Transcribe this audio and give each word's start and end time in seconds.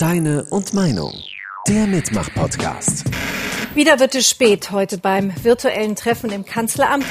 Deine 0.00 0.44
und 0.44 0.72
Meinung. 0.72 1.12
Der 1.68 1.86
Mitmach-Podcast. 1.86 3.04
Wieder 3.74 4.00
wird 4.00 4.14
es 4.14 4.30
spät 4.30 4.70
heute 4.70 4.96
beim 4.96 5.30
virtuellen 5.44 5.94
Treffen 5.94 6.30
im 6.30 6.46
Kanzleramt. 6.46 7.04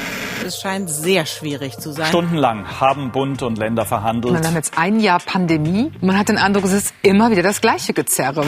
Es 0.44 0.60
scheint 0.60 0.90
sehr 0.90 1.24
schwierig 1.24 1.78
zu 1.78 1.92
sein. 1.92 2.06
Stundenlang 2.06 2.80
haben 2.80 3.12
Bund 3.12 3.42
und 3.42 3.58
Länder 3.58 3.86
verhandelt. 3.86 4.34
Wir 4.34 4.44
haben 4.44 4.56
jetzt 4.56 4.76
ein 4.76 4.98
Jahr 4.98 5.20
Pandemie. 5.20 5.92
Man 6.00 6.18
hat 6.18 6.30
den 6.30 6.36
Eindruck, 6.36 6.64
es 6.64 6.72
ist 6.72 6.94
immer 7.02 7.30
wieder 7.30 7.44
das 7.44 7.60
gleiche 7.60 7.92
Gezerre. 7.92 8.44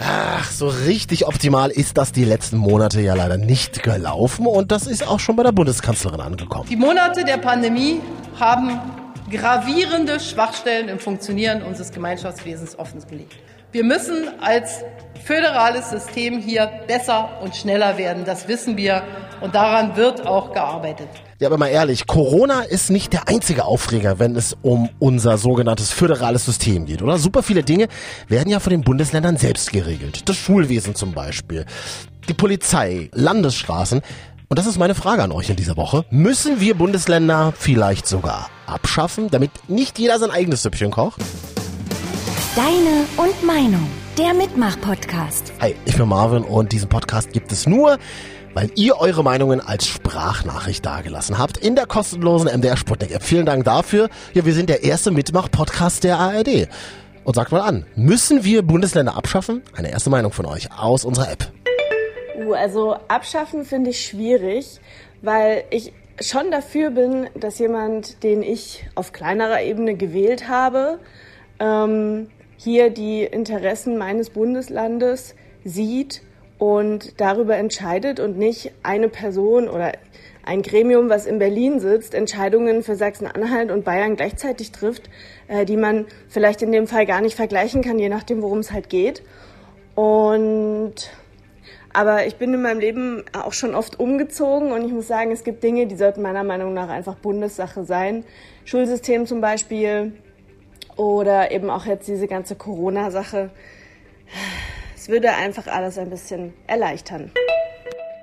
Ach, 0.00 0.50
so 0.50 0.66
richtig 0.66 1.28
optimal 1.28 1.70
ist 1.70 1.96
das 1.96 2.10
die 2.10 2.24
letzten 2.24 2.56
Monate 2.56 3.00
ja 3.00 3.14
leider 3.14 3.36
nicht 3.36 3.84
gelaufen. 3.84 4.48
Und 4.48 4.72
das 4.72 4.88
ist 4.88 5.06
auch 5.06 5.20
schon 5.20 5.36
bei 5.36 5.44
der 5.44 5.52
Bundeskanzlerin 5.52 6.20
angekommen. 6.20 6.68
Die 6.68 6.74
Monate 6.74 7.24
der 7.24 7.36
Pandemie 7.36 8.00
haben 8.40 8.76
gravierende 9.30 10.18
Schwachstellen 10.18 10.88
im 10.88 10.98
Funktionieren 10.98 11.62
unseres 11.62 11.92
Gemeinschaftswesens 11.92 12.76
offengelegt. 12.76 13.36
Wir 13.74 13.82
müssen 13.82 14.28
als 14.40 14.84
föderales 15.24 15.90
System 15.90 16.38
hier 16.38 16.70
besser 16.86 17.40
und 17.42 17.56
schneller 17.56 17.98
werden. 17.98 18.24
Das 18.24 18.46
wissen 18.46 18.76
wir 18.76 19.02
und 19.40 19.56
daran 19.56 19.96
wird 19.96 20.24
auch 20.24 20.52
gearbeitet. 20.52 21.08
Ja, 21.40 21.48
aber 21.48 21.58
mal 21.58 21.66
ehrlich, 21.66 22.06
Corona 22.06 22.60
ist 22.60 22.90
nicht 22.90 23.12
der 23.12 23.26
einzige 23.26 23.64
Aufreger, 23.64 24.20
wenn 24.20 24.36
es 24.36 24.56
um 24.62 24.90
unser 25.00 25.38
sogenanntes 25.38 25.90
föderales 25.90 26.44
System 26.44 26.86
geht, 26.86 27.02
oder? 27.02 27.18
Super 27.18 27.42
viele 27.42 27.64
Dinge 27.64 27.88
werden 28.28 28.48
ja 28.48 28.60
von 28.60 28.70
den 28.70 28.82
Bundesländern 28.82 29.38
selbst 29.38 29.72
geregelt. 29.72 30.28
Das 30.28 30.36
Schulwesen 30.36 30.94
zum 30.94 31.10
Beispiel, 31.10 31.66
die 32.28 32.34
Polizei, 32.34 33.10
Landesstraßen. 33.12 34.02
Und 34.48 34.56
das 34.56 34.66
ist 34.66 34.78
meine 34.78 34.94
Frage 34.94 35.24
an 35.24 35.32
euch 35.32 35.50
in 35.50 35.56
dieser 35.56 35.76
Woche. 35.76 36.04
Müssen 36.10 36.60
wir 36.60 36.76
Bundesländer 36.76 37.52
vielleicht 37.58 38.06
sogar 38.06 38.50
abschaffen, 38.66 39.30
damit 39.32 39.50
nicht 39.66 39.98
jeder 39.98 40.20
sein 40.20 40.30
eigenes 40.30 40.62
Süppchen 40.62 40.92
kocht? 40.92 41.20
Deine 42.56 43.04
und 43.16 43.42
Meinung. 43.44 43.84
Der 44.16 44.32
Mitmach-Podcast. 44.32 45.52
Hi, 45.60 45.74
ich 45.86 45.96
bin 45.96 46.06
Marvin 46.08 46.44
und 46.44 46.70
diesen 46.70 46.88
Podcast 46.88 47.32
gibt 47.32 47.50
es 47.50 47.66
nur, 47.66 47.98
weil 48.52 48.70
ihr 48.76 48.96
eure 49.00 49.24
Meinungen 49.24 49.60
als 49.60 49.88
Sprachnachricht 49.88 50.86
dagelassen 50.86 51.36
habt 51.36 51.56
in 51.56 51.74
der 51.74 51.86
kostenlosen 51.86 52.48
MDR 52.56 52.76
Sputnik 52.76 53.10
App. 53.10 53.24
Vielen 53.24 53.44
Dank 53.44 53.64
dafür. 53.64 54.08
Ja, 54.34 54.46
wir 54.46 54.54
sind 54.54 54.68
der 54.68 54.84
erste 54.84 55.10
Mitmach-Podcast 55.10 56.04
der 56.04 56.20
ARD. 56.20 56.68
Und 57.24 57.34
sagt 57.34 57.50
mal 57.50 57.60
an, 57.60 57.86
müssen 57.96 58.44
wir 58.44 58.62
Bundesländer 58.62 59.16
abschaffen? 59.16 59.62
Eine 59.74 59.90
erste 59.90 60.10
Meinung 60.10 60.30
von 60.30 60.46
euch 60.46 60.68
aus 60.78 61.04
unserer 61.04 61.32
App. 61.32 61.50
Uh, 62.38 62.52
also 62.52 62.94
abschaffen 63.08 63.64
finde 63.64 63.90
ich 63.90 64.06
schwierig, 64.06 64.78
weil 65.22 65.64
ich 65.70 65.92
schon 66.20 66.52
dafür 66.52 66.90
bin, 66.90 67.26
dass 67.34 67.58
jemand, 67.58 68.22
den 68.22 68.44
ich 68.44 68.86
auf 68.94 69.12
kleinerer 69.12 69.60
Ebene 69.60 69.96
gewählt 69.96 70.48
habe, 70.48 71.00
ähm, 71.58 72.28
hier 72.64 72.90
die 72.90 73.24
Interessen 73.24 73.98
meines 73.98 74.30
Bundeslandes 74.30 75.34
sieht 75.64 76.22
und 76.58 77.20
darüber 77.20 77.56
entscheidet 77.56 78.20
und 78.20 78.38
nicht 78.38 78.72
eine 78.82 79.08
Person 79.08 79.68
oder 79.68 79.92
ein 80.46 80.62
Gremium, 80.62 81.08
was 81.08 81.26
in 81.26 81.38
Berlin 81.38 81.80
sitzt, 81.80 82.14
Entscheidungen 82.14 82.82
für 82.82 82.96
Sachsen-Anhalt 82.96 83.70
und 83.70 83.84
Bayern 83.84 84.16
gleichzeitig 84.16 84.72
trifft, 84.72 85.10
äh, 85.48 85.64
die 85.64 85.76
man 85.76 86.06
vielleicht 86.28 86.62
in 86.62 86.72
dem 86.72 86.86
Fall 86.86 87.06
gar 87.06 87.20
nicht 87.20 87.34
vergleichen 87.34 87.82
kann, 87.82 87.98
je 87.98 88.08
nachdem, 88.08 88.42
worum 88.42 88.58
es 88.58 88.72
halt 88.72 88.88
geht. 88.88 89.22
Und 89.94 91.10
aber 91.92 92.26
ich 92.26 92.36
bin 92.36 92.52
in 92.52 92.60
meinem 92.60 92.80
Leben 92.80 93.24
auch 93.32 93.52
schon 93.52 93.74
oft 93.74 94.00
umgezogen 94.00 94.72
und 94.72 94.84
ich 94.84 94.92
muss 94.92 95.06
sagen, 95.06 95.30
es 95.30 95.44
gibt 95.44 95.62
Dinge, 95.62 95.86
die 95.86 95.94
sollten 95.94 96.22
meiner 96.22 96.42
Meinung 96.42 96.74
nach 96.74 96.88
einfach 96.88 97.14
Bundessache 97.14 97.84
sein. 97.84 98.24
Schulsystem 98.64 99.26
zum 99.26 99.40
Beispiel, 99.40 100.12
oder 100.96 101.50
eben 101.50 101.70
auch 101.70 101.86
jetzt 101.86 102.08
diese 102.08 102.26
ganze 102.26 102.56
Corona-Sache. 102.56 103.50
Es 104.96 105.08
würde 105.08 105.32
einfach 105.32 105.66
alles 105.66 105.98
ein 105.98 106.10
bisschen 106.10 106.54
erleichtern. 106.66 107.30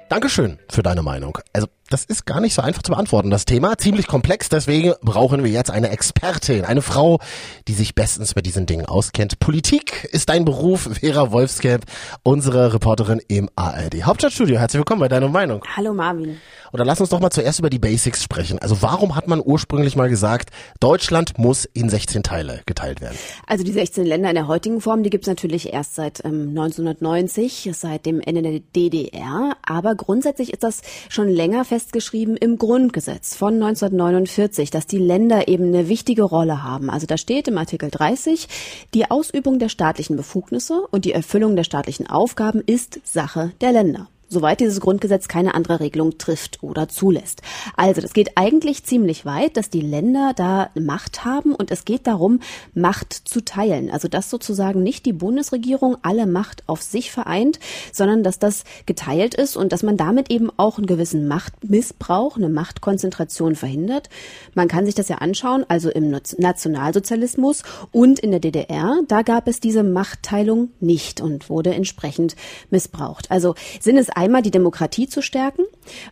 Dankeschön 0.10 0.60
für 0.70 0.84
deine 0.84 1.02
Meinung. 1.04 1.38
Also 1.54 1.68
das 1.92 2.06
ist 2.06 2.26
gar 2.26 2.40
nicht 2.40 2.54
so 2.54 2.62
einfach 2.62 2.82
zu 2.82 2.92
beantworten, 2.92 3.30
das 3.30 3.46
Thema. 3.46 3.78
Ziemlich 3.78 4.08
komplex, 4.08 4.48
deswegen 4.48 4.94
brauchen 5.02 5.44
wir 5.44 5.52
jetzt 5.52 5.70
eine 5.70 5.90
Expertin, 5.90 6.64
eine 6.64 6.82
Frau, 6.82 7.20
die 7.68 7.74
sich 7.74 7.96
bestens 7.96 8.34
mit 8.36 8.46
diesen 8.46 8.66
Dingen 8.66 8.86
auskennt. 8.86 9.40
Politik 9.40 10.08
ist 10.12 10.30
dein 10.30 10.46
Beruf, 10.46 10.90
Vera 11.02 11.32
Wolfskamp, 11.32 11.84
unsere 12.24 12.74
Reporterin 12.74 13.22
im 13.28 13.50
ARD 13.56 14.04
Hauptstadtstudio. 14.04 14.58
Herzlich 14.58 14.80
willkommen 14.80 15.02
bei 15.02 15.10
deiner 15.10 15.28
Meinung. 15.28 15.62
Hallo 15.76 15.94
Marvin. 15.94 16.38
Oder 16.72 16.86
lass 16.86 17.02
uns 17.02 17.10
doch 17.10 17.20
mal 17.20 17.30
zuerst 17.30 17.60
über 17.60 17.70
die 17.70 17.80
Basics 17.80 18.24
sprechen. 18.24 18.60
Also 18.60 18.82
warum 18.82 19.16
hat 19.18 19.28
man 19.28 19.42
ursprünglich 19.44 19.98
mal 19.98 20.08
gesagt, 20.08 20.52
Deutschland 20.80 21.38
muss 21.38 21.66
in 21.66 21.90
16 21.90 22.24
Teile 22.24 22.62
geteilt 22.66 23.02
werden? 23.02 23.18
Also 23.48 23.66
die 23.66 23.74
16 23.74 24.06
Länder 24.06 24.30
in 24.30 24.36
der 24.36 24.48
heutigen 24.48 24.80
Form, 24.80 25.04
die 25.04 25.10
gibt's 25.10 25.28
natürlich 25.28 25.74
erst 25.74 25.96
seit 25.96 26.24
ähm, 26.24 26.50
1990, 26.50 27.70
seit 27.74 28.06
dem 28.06 28.22
Ende 28.22 28.42
der 28.42 28.60
DDR. 28.60 29.58
Aber 29.68 29.96
grundsätzlich 29.96 30.54
ist 30.54 30.64
das 30.64 30.82
schon 31.10 31.28
länger 31.28 31.66
fest 31.66 31.81
festgeschrieben 31.82 32.38
im 32.38 32.60
Grundgesetz 32.60 33.36
von 33.36 33.56
1949, 33.56 34.70
dass 34.70 34.86
die 34.86 35.00
Länder 35.00 35.48
eben 35.48 35.66
eine 35.66 35.90
wichtige 35.90 36.24
Rolle 36.24 36.64
haben. 36.64 36.92
Also 36.92 37.08
da 37.08 37.18
steht 37.18 37.48
im 37.48 37.58
Artikel 37.58 37.90
30, 37.90 38.48
die 38.94 39.10
Ausübung 39.10 39.58
der 39.58 39.70
staatlichen 39.70 40.16
Befugnisse 40.16 40.86
und 40.92 41.06
die 41.06 41.12
Erfüllung 41.12 41.56
der 41.56 41.64
staatlichen 41.64 42.08
Aufgaben 42.08 42.62
ist 42.66 43.00
Sache 43.04 43.52
der 43.62 43.72
Länder 43.72 44.08
soweit 44.32 44.62
dieses 44.62 44.80
Grundgesetz 44.80 45.28
keine 45.28 45.54
andere 45.54 45.82
Regelung 45.82 46.18
trifft 46.18 46.64
oder 46.64 46.88
zulässt. 46.88 47.42
Also 47.76 48.02
das 48.02 48.14
geht 48.14 48.38
eigentlich 48.38 48.86
ziemlich 48.86 49.26
weit, 49.26 49.58
dass 49.58 49.70
die 49.70 49.82
Länder 49.82 50.32
da 50.36 50.70
Macht 50.74 51.26
haben 51.26 51.54
und 51.54 51.70
es 51.70 51.86
geht 51.86 52.08
darum, 52.08 52.40
Macht 52.74 53.14
zu 53.14 53.44
teilen. 53.44 53.92
Also 53.92 54.08
dass 54.08 54.30
sozusagen 54.30 54.82
nicht 54.82 55.06
die 55.06 55.14
Bundesregierung 55.14 55.98
alle 56.02 56.26
Macht 56.26 56.64
auf 56.68 56.82
sich 56.82 57.12
vereint, 57.12 57.60
sondern 57.92 58.24
dass 58.24 58.40
das 58.40 58.64
geteilt 58.86 59.36
ist 59.36 59.58
und 59.58 59.74
dass 59.74 59.84
man 59.84 59.98
damit 59.98 60.32
eben 60.32 60.50
auch 60.56 60.78
einen 60.78 60.88
gewissen 60.88 61.28
Machtmissbrauch, 61.28 62.38
eine 62.38 62.50
Machtkonzentration 62.50 63.56
verhindert. 63.56 64.10
Man 64.56 64.70
kann 64.70 64.86
sich 64.86 64.96
das 64.96 65.10
ja 65.10 65.18
anschauen, 65.18 65.66
also 65.68 65.90
im 65.90 66.10
Nationalsozialismus 66.10 67.64
und 67.92 68.20
in 68.20 68.32
der 68.32 68.40
DDR, 68.40 69.02
da 69.10 69.24
gab 69.24 69.50
es 69.50 69.60
diese 69.60 69.84
Machtteilung 69.84 70.70
nicht 70.80 71.20
und 71.20 71.50
wurde 71.50 71.74
entsprechend 71.74 72.38
missbraucht. 72.70 73.30
Also 73.30 73.56
sind 73.82 73.98
es 73.98 74.10
einmal 74.22 74.44
die 74.44 74.52
Demokratie 74.52 75.08
zu 75.08 75.22
stärken, 75.24 75.64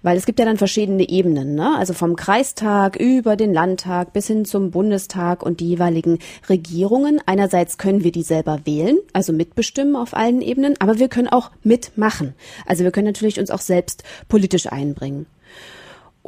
weil 0.01 0.17
es 0.17 0.25
gibt 0.25 0.39
ja 0.39 0.45
dann 0.45 0.57
verschiedene 0.57 1.07
Ebenen, 1.07 1.53
ne? 1.53 1.77
also 1.77 1.93
vom 1.93 2.15
Kreistag 2.15 2.95
über 2.95 3.35
den 3.35 3.53
Landtag 3.53 4.13
bis 4.13 4.25
hin 4.25 4.45
zum 4.45 4.71
Bundestag 4.71 5.43
und 5.43 5.59
die 5.59 5.69
jeweiligen 5.69 6.17
Regierungen. 6.49 7.21
Einerseits 7.27 7.77
können 7.77 8.03
wir 8.03 8.11
die 8.11 8.23
selber 8.23 8.61
wählen, 8.65 8.97
also 9.13 9.31
mitbestimmen 9.31 9.95
auf 9.95 10.15
allen 10.15 10.41
Ebenen, 10.41 10.73
aber 10.79 10.97
wir 10.97 11.07
können 11.07 11.27
auch 11.27 11.51
mitmachen. 11.61 12.33
Also 12.65 12.83
wir 12.83 12.91
können 12.91 13.07
natürlich 13.07 13.39
uns 13.39 13.51
auch 13.51 13.61
selbst 13.61 14.03
politisch 14.27 14.71
einbringen. 14.71 15.27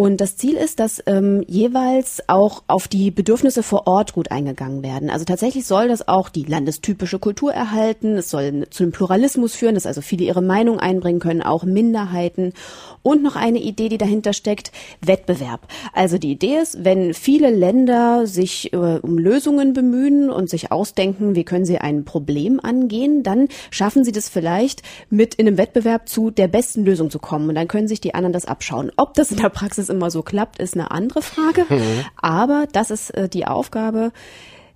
Und 0.02 0.20
das 0.20 0.36
Ziel 0.36 0.56
ist, 0.56 0.80
dass 0.80 1.04
ähm, 1.06 1.44
jeweils 1.48 2.24
auch 2.26 2.64
auf 2.66 2.88
die 2.88 3.12
Bedürfnisse 3.12 3.62
vor 3.62 3.86
Ort 3.86 4.14
gut 4.14 4.32
eingegangen 4.32 4.82
werden. 4.82 5.12
Also 5.12 5.26
tatsächlich 5.26 5.68
soll 5.68 5.90
das 5.90 6.08
auch 6.08 6.30
die 6.30 6.42
landestypische 6.42 7.20
Kultur 7.20 7.54
erhalten. 7.54 8.16
Es 8.16 8.32
soll 8.32 8.66
zu 8.72 8.82
einem 8.82 8.94
Pluralismus 8.94 9.54
führen, 9.54 9.76
dass 9.76 9.86
also 9.86 10.02
viele 10.02 10.26
ihre 10.26 10.42
Meinung 10.42 10.80
einbringen 10.80 11.20
können, 11.20 11.44
auch 11.44 11.66
Minderheiten. 11.66 12.54
Und 13.04 13.22
noch 13.22 13.36
eine 13.36 13.60
Idee, 13.60 13.90
die 13.90 14.00
dahinter 14.00 14.34
steckt, 14.34 14.72
Wettbewerb. 15.06 15.68
Also 15.94 16.18
die 16.18 16.32
Idee 16.32 16.58
ist, 16.58 16.84
wenn 16.84 17.14
viele 17.14 17.52
Länder 17.52 18.26
sich 18.26 18.74
äh, 18.74 18.78
um 18.78 19.20
Lösungen 19.20 19.74
bemühen 19.74 20.32
und 20.32 20.50
sich 20.50 20.72
ausdenken, 20.72 21.36
wie 21.36 21.44
können 21.44 21.66
sie 21.66 21.78
ein 21.78 22.06
Problem 22.06 22.60
angehen, 22.60 23.22
dann 23.22 23.50
schaffen 23.70 24.04
sie 24.04 24.12
das 24.12 24.30
vielleicht 24.30 24.82
mit 25.12 25.36
in 25.36 25.46
einem 25.46 25.60
Wettbewerb 25.60 26.10
zu 26.10 26.32
der 26.32 26.48
besten 26.48 26.86
Lösung 26.86 27.12
zu 27.12 27.20
kommen. 27.20 27.50
Und 27.50 27.56
dann 27.56 27.68
können 27.68 27.88
sich 27.88 28.02
die 28.02 28.16
anderen 28.16 28.34
das 28.34 28.46
abschauen. 28.46 28.92
Ob 28.98 29.14
das 29.14 29.30
in 29.30 29.38
der 29.38 29.50
Praxis 29.50 29.91
immer 29.92 30.10
so 30.10 30.24
klappt, 30.24 30.60
ist 30.60 30.76
eine 30.76 30.92
andere 30.92 31.22
Frage. 31.22 31.66
Mhm. 31.70 32.06
Aber 32.22 32.68
das 32.72 32.90
ist 32.90 33.12
äh, 33.12 33.30
die 33.30 33.46
Aufgabe. 33.46 34.12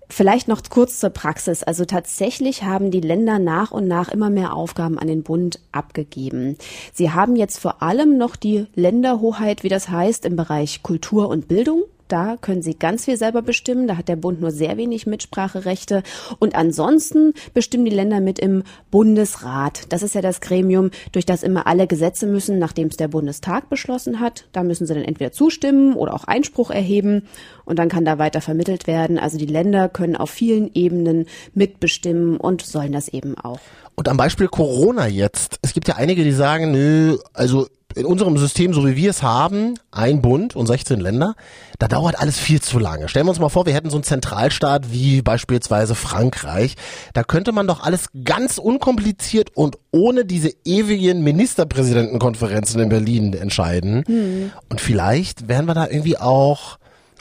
Vielleicht 0.08 0.48
noch 0.48 0.62
kurz 0.70 1.00
zur 1.00 1.10
Praxis. 1.10 1.64
Also 1.64 1.86
tatsächlich 1.86 2.64
haben 2.64 2.92
die 2.92 3.02
Länder 3.02 3.40
nach 3.40 3.72
und 3.72 3.88
nach 3.88 4.10
immer 4.10 4.30
mehr 4.30 4.54
Aufgaben 4.54 5.00
an 5.00 5.08
den 5.08 5.24
Bund 5.24 5.60
abgegeben. 5.72 6.58
Sie 6.94 7.12
haben 7.12 7.36
jetzt 7.36 7.58
vor 7.58 7.82
allem 7.82 8.18
noch 8.18 8.36
die 8.36 8.68
Länderhoheit, 8.76 9.64
wie 9.64 9.70
das 9.70 9.90
heißt, 9.90 10.26
im 10.26 10.36
Bereich 10.36 10.84
Kultur 10.84 11.30
und 11.30 11.48
Bildung. 11.48 11.84
Da 12.08 12.38
können 12.40 12.62
sie 12.62 12.76
ganz 12.76 13.06
viel 13.06 13.18
selber 13.18 13.42
bestimmen. 13.42 13.88
Da 13.88 13.98
hat 13.98 14.08
der 14.08 14.16
Bund 14.16 14.42
nur 14.42 14.52
sehr 14.52 14.78
wenig 14.78 15.08
Mitspracherechte. 15.08 16.04
Und 16.40 16.56
ansonsten 16.56 17.34
bestimmen 17.54 17.86
die 17.86 17.92
Länder 17.96 18.20
mit 18.20 18.40
im 18.40 18.64
Bundesrat. 18.92 19.84
Das 19.90 20.04
ist 20.04 20.16
ja 20.16 20.22
das 20.22 20.42
Gremium, 20.42 20.92
durch 21.12 21.26
das 21.26 21.44
immer 21.44 21.68
alle 21.68 21.88
Gesetze 21.88 22.28
müssen, 22.28 22.60
nachdem 22.60 22.90
es 22.90 22.98
der 22.98 23.08
Bundestag 23.08 23.70
beschlossen 23.70 24.20
hat. 24.20 24.46
Da 24.52 24.64
müssen 24.64 24.86
sie 24.86 24.94
dann 24.94 25.04
entweder 25.04 25.32
zustimmen 25.32 25.96
oder 25.96 26.14
auch 26.14 26.26
Einspruch 26.26 26.70
erheben. 26.70 27.24
Und 27.66 27.80
dann 27.80 27.90
kann 27.90 28.06
da 28.06 28.20
weiter 28.20 28.42
vermittelt 28.42 28.88
werden. 28.88 29.18
Also 29.18 29.38
die 29.38 29.46
Länder 29.46 29.90
können 29.90 30.16
auf 30.16 30.30
vielen 30.30 30.70
Ebenen 30.74 31.26
mitbestimmen 31.54 32.38
und 32.38 32.62
sollen 32.62 32.92
das 32.92 33.08
eben 33.08 33.38
auch. 33.38 33.60
Und 33.96 34.10
am 34.10 34.18
Beispiel 34.18 34.48
Corona 34.48 35.08
jetzt. 35.08 35.58
Es 35.62 35.74
gibt 35.74 35.88
ja 35.88 35.96
einige, 35.96 36.24
die 36.24 36.34
sagen, 36.34 36.72
nö, 36.72 37.18
also 37.34 37.68
in 37.96 38.06
unserem 38.06 38.38
System, 38.38 38.74
so 38.74 38.86
wie 38.86 38.96
wir 38.96 39.10
es 39.10 39.24
haben, 39.24 39.76
ein 39.92 40.22
Bund 40.22 40.56
und 40.56 40.68
16 40.68 41.00
Länder, 41.00 41.36
da 41.80 41.88
dauert 41.88 42.20
alles 42.20 42.38
viel 42.38 42.62
zu 42.62 42.80
lange. 42.80 43.08
Stellen 43.08 43.26
wir 43.26 43.30
uns 43.30 43.40
mal 43.40 43.50
vor, 43.50 43.66
wir 43.66 43.74
hätten 43.74 43.90
so 43.90 43.98
einen 43.98 44.04
Zentralstaat 44.04 44.92
wie 44.92 45.22
beispielsweise 45.22 45.96
Frankreich. 45.96 46.76
Da 47.14 47.24
könnte 47.24 47.52
man 47.52 47.68
doch 47.68 47.84
alles 47.84 48.10
ganz 48.24 48.58
unkompliziert 48.58 49.52
und 49.56 49.78
ohne 49.92 50.26
diese 50.26 50.52
ewigen 50.66 51.24
Ministerpräsidentenkonferenzen 51.24 52.82
in 52.82 52.90
Berlin 52.90 53.34
entscheiden. 53.34 54.04
Hm. 54.06 54.52
Und 54.70 54.82
vielleicht 54.82 55.48
wären 55.48 55.66
wir 55.66 55.74
da 55.74 55.88
irgendwie 55.88 56.18
auch 56.18 56.78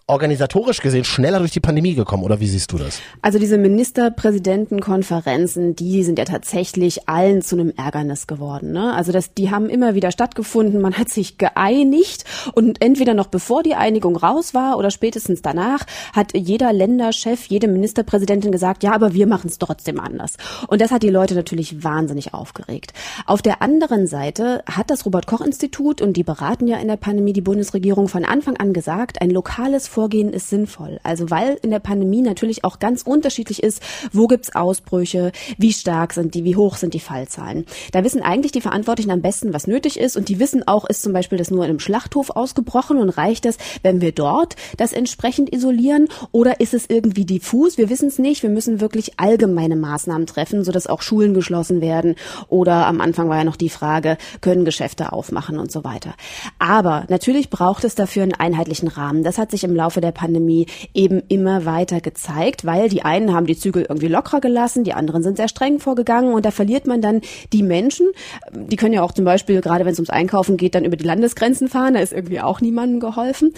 organisatorisch 0.06 0.83
gesehen 0.83 1.05
schneller 1.05 1.39
durch 1.39 1.53
die 1.53 1.61
Pandemie 1.61 1.95
gekommen 1.95 2.25
oder 2.25 2.39
wie 2.39 2.47
siehst 2.47 2.71
du 2.73 2.79
das? 2.79 3.01
Also 3.23 3.39
diese 3.39 3.56
Ministerpräsidentenkonferenzen, 3.56 5.77
die 5.77 6.05
sind 6.05 6.19
ja 6.19 6.27
tatsächlich 6.27 7.09
allen 7.09 7.41
zu 7.41 7.56
einem 7.56 7.73
Ärgernis 7.75 8.27
geworden. 8.27 8.73
Ne? 8.73 8.93
Also 8.93 9.12
das, 9.12 9.33
die 9.33 9.51
haben 9.51 9.71
immer 9.71 9.95
wieder 9.95 10.11
stattgefunden, 10.11 10.83
man 10.83 10.99
hat 10.99 11.09
sich 11.09 11.39
geeinigt 11.39 12.25
und 12.53 12.83
entweder 12.83 13.15
noch 13.15 13.29
bevor 13.29 13.62
die 13.62 13.77
Einigung 13.77 14.17
raus 14.17 14.53
war 14.53 14.77
oder 14.77 14.91
spätestens 14.91 15.41
danach 15.41 15.87
hat 16.12 16.35
jeder 16.35 16.75
Länderchef, 16.75 17.47
jede 17.47 17.67
Ministerpräsidentin 17.67 18.53
gesagt, 18.53 18.83
ja, 18.83 18.93
aber 18.93 19.15
wir 19.15 19.27
machen 19.27 19.49
es 19.49 19.59
trotzdem 19.59 19.99
anders. 19.99 20.37
Und 20.69 20.83
das 20.83 20.91
hat 20.91 21.03
die 21.03 21.09
Leute 21.09 21.35
natürlich 21.35 21.83
wahnsinnig 21.83 22.35
aufgeregt. 22.35 22.93
Auf 23.25 23.41
der 23.41 23.62
anderen 23.62 24.06
Seite 24.06 24.62
hat 24.71 24.91
das 24.91 25.06
Robert 25.06 25.27
Koch 25.27 25.41
Institut 25.41 26.03
und 26.03 26.19
die 26.19 26.25
beraten 26.25 26.67
ja 26.67 26.77
in 26.77 26.89
der 26.89 26.99
Pandemie 26.99 27.33
die 27.33 27.41
Bundesregierung 27.41 28.09
von 28.09 28.27
Anfang 28.27 28.59
an 28.59 28.75
gesagt, 28.75 29.23
ein 29.23 29.31
lokales 29.31 29.94
Vorgehen 29.94 30.32
ist 30.32 30.50
sinnvoll. 30.50 30.99
Also 31.05 31.31
weil 31.31 31.56
in 31.62 31.70
der 31.70 31.79
Pandemie 31.79 32.20
natürlich 32.20 32.64
auch 32.64 32.81
ganz 32.81 33.02
unterschiedlich 33.02 33.62
ist, 33.62 33.81
wo 34.12 34.26
gibt's 34.26 34.52
Ausbrüche, 34.56 35.31
wie 35.56 35.73
stark 35.73 36.12
sind 36.12 36.35
die, 36.35 36.43
wie 36.43 36.56
hoch 36.56 36.75
sind 36.75 36.94
die 36.94 37.00
Fallzahlen. 37.00 37.64
Da 37.93 38.02
wissen 38.02 38.20
eigentlich 38.20 38.50
die 38.50 38.61
Verantwortlichen 38.61 39.12
am 39.12 39.23
besten, 39.23 39.55
was 39.55 39.69
nötig 39.69 40.00
ist 40.00 40.17
und 40.17 40.29
die 40.29 40.41
wissen 40.41 40.67
auch, 40.67 40.85
ist 40.85 41.02
zum 41.02 41.12
Beispiel 41.12 41.38
das 41.38 41.52
nur 41.52 41.62
in 41.62 41.70
einem 41.70 41.79
Schlachthof 41.79 42.31
ausgebrochen 42.31 42.99
und 42.99 43.11
reicht 43.11 43.46
es, 43.46 43.56
wenn 43.85 44.00
wir 44.00 44.11
dort 44.11 44.56
das 44.76 44.93
entsprechend 44.93 45.55
isolieren 45.55 46.08
oder 46.32 46.58
ist 46.58 46.75
es 46.75 46.87
irgendwie 46.88 47.25
diffus? 47.25 47.79
Wir 47.79 47.88
wissen 47.88 48.08
es 48.08 48.19
nicht. 48.19 48.43
Wir 48.43 48.50
müssen 48.50 48.81
wirklich 48.81 49.20
allgemeine 49.20 49.76
Maßnahmen 49.76 50.26
treffen, 50.26 50.64
sodass 50.64 50.88
auch 50.88 51.02
Schulen 51.02 51.35
geschlossen 51.35 51.81
werden 51.81 52.17
oder 52.49 52.88
am 52.88 53.00
Anfang 53.00 53.29
war 53.29 53.38
ja 53.38 53.44
noch 53.44 53.55
die 53.55 53.69
Frage, 53.69 54.19
können 54.41 54.64
Geschäfte 54.64 55.12
aufmachen 55.12 55.56
und 55.61 55.70
so 55.70 55.85
weiter. 55.85 56.14
Aber 56.58 57.05
natürlich 57.08 57.49
braucht 57.49 57.85
es 57.85 57.94
dafür 57.94 58.25
einen 58.25 58.35
einheitlichen 58.35 58.88
Rahmen. 58.88 59.23
Das 59.23 59.38
hat 59.38 59.52
sich 59.52 59.62
im 59.62 59.76
Laufe 59.76 59.84
der 59.93 60.13
Pandemie 60.13 60.67
eben 60.95 61.23
immer 61.29 61.65
weiter 61.65 62.01
gezeigt, 62.01 62.65
weil 62.65 62.89
die 62.89 63.03
einen 63.03 63.35
haben 63.35 63.47
die 63.47 63.57
Zügel 63.57 63.87
irgendwie 63.89 64.09
lockerer 64.09 64.41
gelassen, 64.41 64.85
die 64.85 64.95
anderen 64.95 65.23
sind 65.23 65.37
sehr 65.37 65.49
streng 65.49 65.79
vorgegangen 65.79 66.33
und 66.33 66.45
da 66.45 66.51
verliert 66.51 66.87
man 66.87 67.01
dann 67.01 67.21
die 67.53 67.63
Menschen. 67.63 68.07
Die 68.53 68.77
können 68.77 68.95
ja 68.95 69.03
auch 69.03 69.13
zum 69.13 69.25
Beispiel, 69.25 69.61
gerade 69.61 69.85
wenn 69.85 69.93
es 69.93 69.99
ums 69.99 70.11
Einkaufen 70.11 70.57
geht, 70.57 70.75
dann 70.75 70.85
über 70.85 70.97
die 70.97 71.05
Landesgrenzen 71.05 71.69
fahren, 71.69 71.95
da 71.95 72.01
ist 72.01 72.13
irgendwie 72.13 72.41
auch 72.41 72.61
niemandem 72.61 73.01
geholfen. 73.01 73.53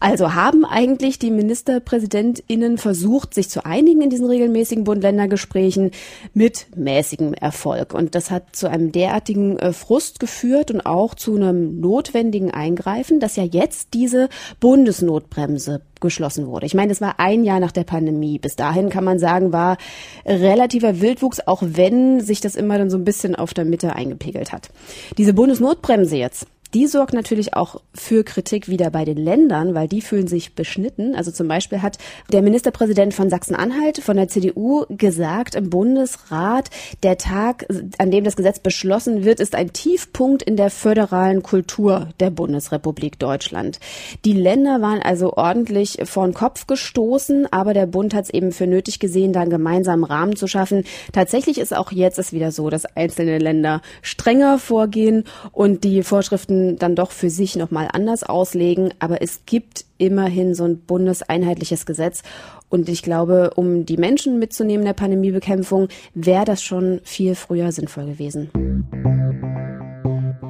Also 0.00 0.34
haben 0.34 0.64
eigentlich 0.64 1.18
die 1.18 1.30
MinisterpräsidentInnen 1.30 2.78
versucht, 2.78 3.34
sich 3.34 3.48
zu 3.48 3.64
einigen 3.64 4.02
in 4.02 4.10
diesen 4.10 4.26
regelmäßigen 4.26 4.84
Bund-Länder-Gesprächen 4.84 5.90
mit 6.34 6.66
mäßigem 6.76 7.34
Erfolg. 7.34 7.94
Und 7.94 8.14
das 8.14 8.30
hat 8.30 8.56
zu 8.56 8.68
einem 8.68 8.92
derartigen 8.92 9.58
äh, 9.58 9.72
Frust 9.72 10.20
geführt 10.20 10.70
und 10.70 10.86
auch 10.86 11.14
zu 11.14 11.36
einem 11.36 11.80
notwendigen 11.80 12.50
Eingreifen, 12.50 13.20
dass 13.20 13.36
ja 13.36 13.44
jetzt 13.44 13.94
diese 13.94 14.28
Bundesnotbremse 14.60 15.67
Bremse 15.68 15.82
geschlossen 16.00 16.46
wurde. 16.46 16.64
Ich 16.64 16.74
meine, 16.74 16.92
es 16.92 17.00
war 17.00 17.18
ein 17.18 17.42
Jahr 17.44 17.58
nach 17.58 17.72
der 17.72 17.82
Pandemie. 17.84 18.38
Bis 18.38 18.54
dahin 18.54 18.88
kann 18.88 19.04
man 19.04 19.18
sagen, 19.18 19.52
war 19.52 19.76
relativer 20.24 21.00
Wildwuchs, 21.00 21.40
auch 21.46 21.62
wenn 21.64 22.20
sich 22.20 22.40
das 22.40 22.54
immer 22.54 22.78
dann 22.78 22.88
so 22.88 22.96
ein 22.96 23.04
bisschen 23.04 23.34
auf 23.34 23.52
der 23.52 23.64
Mitte 23.64 23.94
eingepegelt 23.94 24.52
hat. 24.52 24.70
Diese 25.18 25.34
Bundesnotbremse 25.34 26.16
jetzt, 26.16 26.46
die 26.74 26.86
sorgt 26.86 27.14
natürlich 27.14 27.54
auch 27.54 27.80
für 27.94 28.24
Kritik 28.24 28.68
wieder 28.68 28.90
bei 28.90 29.04
den 29.04 29.16
Ländern, 29.16 29.74
weil 29.74 29.88
die 29.88 30.02
fühlen 30.02 30.28
sich 30.28 30.54
beschnitten. 30.54 31.14
Also 31.14 31.30
zum 31.30 31.48
Beispiel 31.48 31.80
hat 31.80 31.98
der 32.30 32.42
Ministerpräsident 32.42 33.14
von 33.14 33.30
Sachsen-Anhalt 33.30 33.98
von 33.98 34.16
der 34.16 34.28
CDU 34.28 34.84
gesagt 34.90 35.54
im 35.54 35.70
Bundesrat, 35.70 36.68
der 37.02 37.16
Tag, 37.16 37.66
an 37.98 38.10
dem 38.10 38.24
das 38.24 38.36
Gesetz 38.36 38.58
beschlossen 38.58 39.24
wird, 39.24 39.40
ist 39.40 39.54
ein 39.54 39.72
Tiefpunkt 39.72 40.42
in 40.42 40.56
der 40.56 40.70
föderalen 40.70 41.42
Kultur 41.42 42.08
der 42.20 42.30
Bundesrepublik 42.30 43.18
Deutschland. 43.18 43.80
Die 44.24 44.34
Länder 44.34 44.82
waren 44.82 45.00
also 45.00 45.32
ordentlich 45.32 45.98
vor 46.04 46.26
den 46.26 46.34
Kopf 46.34 46.66
gestoßen, 46.66 47.50
aber 47.50 47.72
der 47.72 47.86
Bund 47.86 48.14
hat 48.14 48.24
es 48.24 48.30
eben 48.30 48.52
für 48.52 48.66
nötig 48.66 48.98
gesehen, 48.98 49.32
da 49.32 49.40
einen 49.40 49.50
gemeinsamen 49.50 50.04
Rahmen 50.04 50.36
zu 50.36 50.46
schaffen. 50.46 50.84
Tatsächlich 51.12 51.58
ist 51.58 51.74
auch 51.74 51.92
jetzt 51.92 52.18
es 52.18 52.32
wieder 52.32 52.52
so, 52.52 52.68
dass 52.68 52.84
einzelne 52.84 53.38
Länder 53.38 53.80
strenger 54.02 54.58
vorgehen 54.58 55.24
und 55.52 55.84
die 55.84 56.02
Vorschriften 56.02 56.57
dann 56.76 56.94
doch 56.94 57.10
für 57.10 57.30
sich 57.30 57.56
nochmal 57.56 57.88
anders 57.92 58.22
auslegen. 58.22 58.92
Aber 58.98 59.22
es 59.22 59.40
gibt 59.46 59.84
immerhin 59.98 60.54
so 60.54 60.64
ein 60.64 60.78
bundeseinheitliches 60.78 61.86
Gesetz. 61.86 62.22
Und 62.68 62.88
ich 62.88 63.02
glaube, 63.02 63.52
um 63.56 63.86
die 63.86 63.96
Menschen 63.96 64.38
mitzunehmen 64.38 64.80
in 64.80 64.86
der 64.86 64.92
Pandemiebekämpfung, 64.94 65.88
wäre 66.14 66.44
das 66.44 66.62
schon 66.62 67.00
viel 67.04 67.34
früher 67.34 67.72
sinnvoll 67.72 68.06
gewesen. 68.06 68.50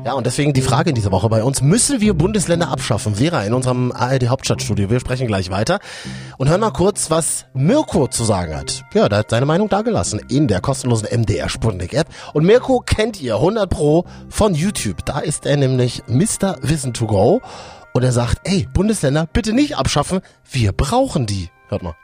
Ja, 0.08 0.14
und 0.14 0.24
deswegen 0.24 0.54
die 0.54 0.62
Frage 0.62 0.88
in 0.88 0.94
dieser 0.94 1.12
Woche 1.12 1.28
bei 1.28 1.44
uns. 1.44 1.60
Müssen 1.60 2.00
wir 2.00 2.14
Bundesländer 2.14 2.70
abschaffen? 2.70 3.16
Vera 3.16 3.42
in 3.42 3.52
unserem 3.52 3.92
ARD 3.92 4.28
Hauptstadtstudio. 4.28 4.88
Wir 4.88 5.00
sprechen 5.00 5.26
gleich 5.26 5.50
weiter 5.50 5.80
und 6.38 6.48
hören 6.48 6.62
mal 6.62 6.70
kurz, 6.70 7.10
was 7.10 7.44
Mirko 7.52 8.06
zu 8.06 8.24
sagen 8.24 8.56
hat. 8.56 8.84
Ja, 8.94 9.10
der 9.10 9.18
hat 9.18 9.28
seine 9.28 9.44
Meinung 9.44 9.68
dargelassen 9.68 10.18
in 10.30 10.48
der 10.48 10.62
kostenlosen 10.62 11.08
MDR 11.14 11.50
Sputnik 11.50 11.92
App. 11.92 12.06
Und 12.32 12.46
Mirko 12.46 12.80
kennt 12.80 13.20
ihr 13.20 13.34
100 13.34 13.68
Pro 13.68 14.06
von 14.30 14.54
YouTube. 14.54 15.04
Da 15.04 15.18
ist 15.18 15.44
er 15.44 15.58
nämlich 15.58 16.02
Mr. 16.06 16.56
Wissen 16.62 16.94
to 16.94 17.06
Go. 17.06 17.42
Und 17.92 18.02
er 18.02 18.12
sagt, 18.12 18.38
ey, 18.44 18.66
Bundesländer 18.72 19.28
bitte 19.30 19.52
nicht 19.52 19.76
abschaffen. 19.76 20.20
Wir 20.50 20.72
brauchen 20.72 21.26
die. 21.26 21.50
Hört 21.68 21.82
mal. 21.82 21.96